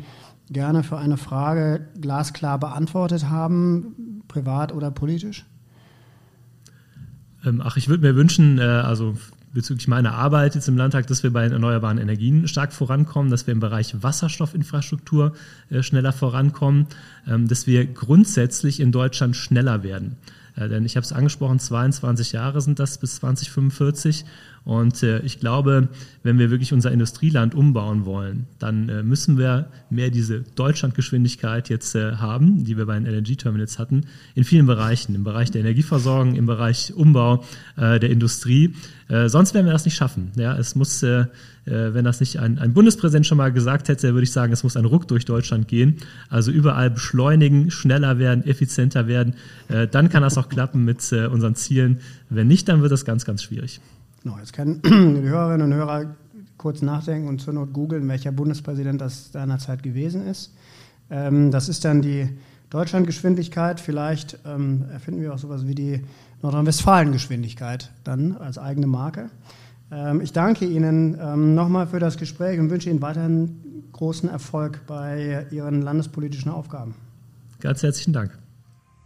gerne 0.50 0.82
für 0.82 0.98
eine 0.98 1.16
Frage 1.16 1.86
glasklar 1.98 2.58
beantwortet 2.58 3.30
haben, 3.30 4.22
privat 4.28 4.74
oder 4.74 4.90
politisch? 4.90 5.46
Ähm, 7.44 7.62
ach, 7.64 7.76
ich 7.76 7.88
würde 7.88 8.06
mir 8.06 8.16
wünschen, 8.16 8.58
äh, 8.58 8.62
also 8.62 9.14
bezüglich 9.52 9.88
meiner 9.88 10.14
Arbeit 10.14 10.54
jetzt 10.54 10.68
im 10.68 10.76
Landtag, 10.76 11.06
dass 11.06 11.22
wir 11.22 11.32
bei 11.32 11.44
erneuerbaren 11.44 11.98
Energien 11.98 12.46
stark 12.46 12.72
vorankommen, 12.72 13.30
dass 13.30 13.46
wir 13.46 13.52
im 13.52 13.60
Bereich 13.60 14.02
Wasserstoffinfrastruktur 14.02 15.34
äh, 15.70 15.82
schneller 15.82 16.12
vorankommen, 16.12 16.86
ähm, 17.26 17.48
dass 17.48 17.66
wir 17.66 17.86
grundsätzlich 17.86 18.80
in 18.80 18.92
Deutschland 18.92 19.36
schneller 19.36 19.82
werden. 19.82 20.16
Äh, 20.56 20.68
denn 20.68 20.84
ich 20.84 20.96
habe 20.96 21.04
es 21.04 21.12
angesprochen, 21.12 21.58
22 21.58 22.32
Jahre 22.32 22.60
sind 22.60 22.78
das 22.78 22.98
bis 22.98 23.16
2045. 23.16 24.24
Und 24.64 25.02
äh, 25.02 25.20
ich 25.20 25.40
glaube, 25.40 25.88
wenn 26.22 26.38
wir 26.38 26.50
wirklich 26.50 26.72
unser 26.72 26.92
Industrieland 26.92 27.54
umbauen 27.54 28.04
wollen, 28.04 28.46
dann 28.58 28.88
äh, 28.88 29.02
müssen 29.02 29.38
wir 29.38 29.70
mehr 29.88 30.10
diese 30.10 30.40
Deutschlandgeschwindigkeit 30.40 31.68
jetzt 31.68 31.94
haben, 31.94 32.64
die 32.64 32.76
wir 32.76 32.86
bei 32.86 32.98
den 32.98 33.06
LNG-Terminals 33.06 33.78
hatten, 33.78 34.02
in 34.34 34.44
vielen 34.44 34.66
Bereichen, 34.66 35.14
im 35.14 35.24
Bereich 35.24 35.50
der 35.50 35.62
Energieversorgung, 35.62 36.36
im 36.36 36.46
Bereich 36.46 36.92
Umbau 36.94 37.42
der 37.76 38.02
Industrie. 38.02 38.74
Sonst 39.26 39.54
werden 39.54 39.66
wir 39.66 39.72
das 39.72 39.84
nicht 39.84 39.96
schaffen. 39.96 40.30
Ja, 40.36 40.56
es 40.56 40.76
muss, 40.76 41.04
wenn 41.70 42.04
das 42.04 42.20
nicht 42.20 42.38
ein, 42.38 42.58
ein 42.58 42.72
Bundespräsident 42.72 43.26
schon 43.26 43.38
mal 43.38 43.52
gesagt 43.52 43.88
hätte, 43.88 44.12
würde 44.12 44.24
ich 44.24 44.32
sagen, 44.32 44.52
es 44.52 44.62
muss 44.62 44.76
ein 44.76 44.84
Ruck 44.84 45.08
durch 45.08 45.24
Deutschland 45.24 45.68
gehen. 45.68 45.96
Also 46.28 46.50
überall 46.50 46.90
beschleunigen, 46.90 47.70
schneller 47.70 48.18
werden, 48.18 48.44
effizienter 48.44 49.06
werden. 49.06 49.34
Äh, 49.68 49.86
dann 49.86 50.08
kann 50.08 50.22
das 50.22 50.36
auch 50.38 50.48
klappen 50.48 50.84
mit 50.84 51.12
äh, 51.12 51.26
unseren 51.26 51.54
Zielen. 51.54 52.00
Wenn 52.28 52.48
nicht, 52.48 52.68
dann 52.68 52.82
wird 52.82 52.92
das 52.92 53.04
ganz, 53.04 53.24
ganz 53.24 53.42
schwierig. 53.42 53.80
Genau, 54.22 54.38
jetzt 54.38 54.52
können 54.52 54.82
die 54.84 55.28
Hörerinnen 55.28 55.72
und 55.72 55.74
Hörer 55.74 56.14
kurz 56.58 56.82
nachdenken 56.82 57.28
und 57.28 57.40
zur 57.40 57.54
Not 57.54 57.72
googeln, 57.72 58.06
welcher 58.08 58.32
Bundespräsident 58.32 59.00
das 59.00 59.32
seinerzeit 59.32 59.82
gewesen 59.82 60.26
ist. 60.26 60.52
Ähm, 61.10 61.50
das 61.50 61.68
ist 61.68 61.84
dann 61.84 62.02
die 62.02 62.28
Deutschlandgeschwindigkeit. 62.70 63.80
Vielleicht 63.80 64.38
ähm, 64.44 64.84
erfinden 64.92 65.22
wir 65.22 65.34
auch 65.34 65.38
sowas 65.38 65.66
wie 65.66 65.74
die 65.74 66.02
Nordrhein-Westfalen-Geschwindigkeit 66.42 67.90
dann 68.04 68.36
als 68.36 68.58
eigene 68.58 68.86
Marke. 68.86 69.30
Ähm, 69.92 70.20
ich 70.20 70.32
danke 70.32 70.64
Ihnen 70.64 71.18
ähm, 71.20 71.54
nochmal 71.54 71.86
für 71.86 71.98
das 71.98 72.16
Gespräch 72.16 72.58
und 72.58 72.70
wünsche 72.70 72.90
Ihnen 72.90 73.02
weiterhin 73.02 73.88
großen 73.92 74.28
Erfolg 74.28 74.86
bei 74.86 75.46
Ihren 75.50 75.82
landespolitischen 75.82 76.50
Aufgaben. 76.50 76.94
Ganz 77.60 77.82
herzlichen 77.82 78.12
Dank. 78.12 78.38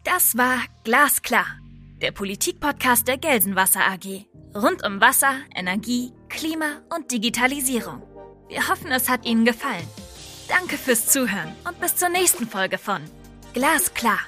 Das 0.05 0.37
war 0.37 0.59
Glasklar, 0.85 1.47
der 2.03 2.13
Politikpodcast 2.13 3.09
der 3.09 3.19
Gelsenwasser 3.19 3.81
AG. 3.81 4.27
Rund 4.55 4.87
um 4.87 5.01
Wasser, 5.01 5.33
Energie, 5.57 6.13
Klima 6.29 6.67
und 6.95 7.11
Digitalisierung. 7.11 8.03
Wir 8.49 8.69
hoffen, 8.69 8.93
es 8.93 9.09
hat 9.09 9.27
Ihnen 9.27 9.45
gefallen. 9.45 9.87
Danke 10.49 10.77
fürs 10.77 11.07
Zuhören 11.07 11.49
und 11.67 11.81
bis 11.81 11.97
zur 11.97 12.11
nächsten 12.11 12.47
Folge 12.47 12.79
von 12.79 13.01
Glasklar. 13.55 14.19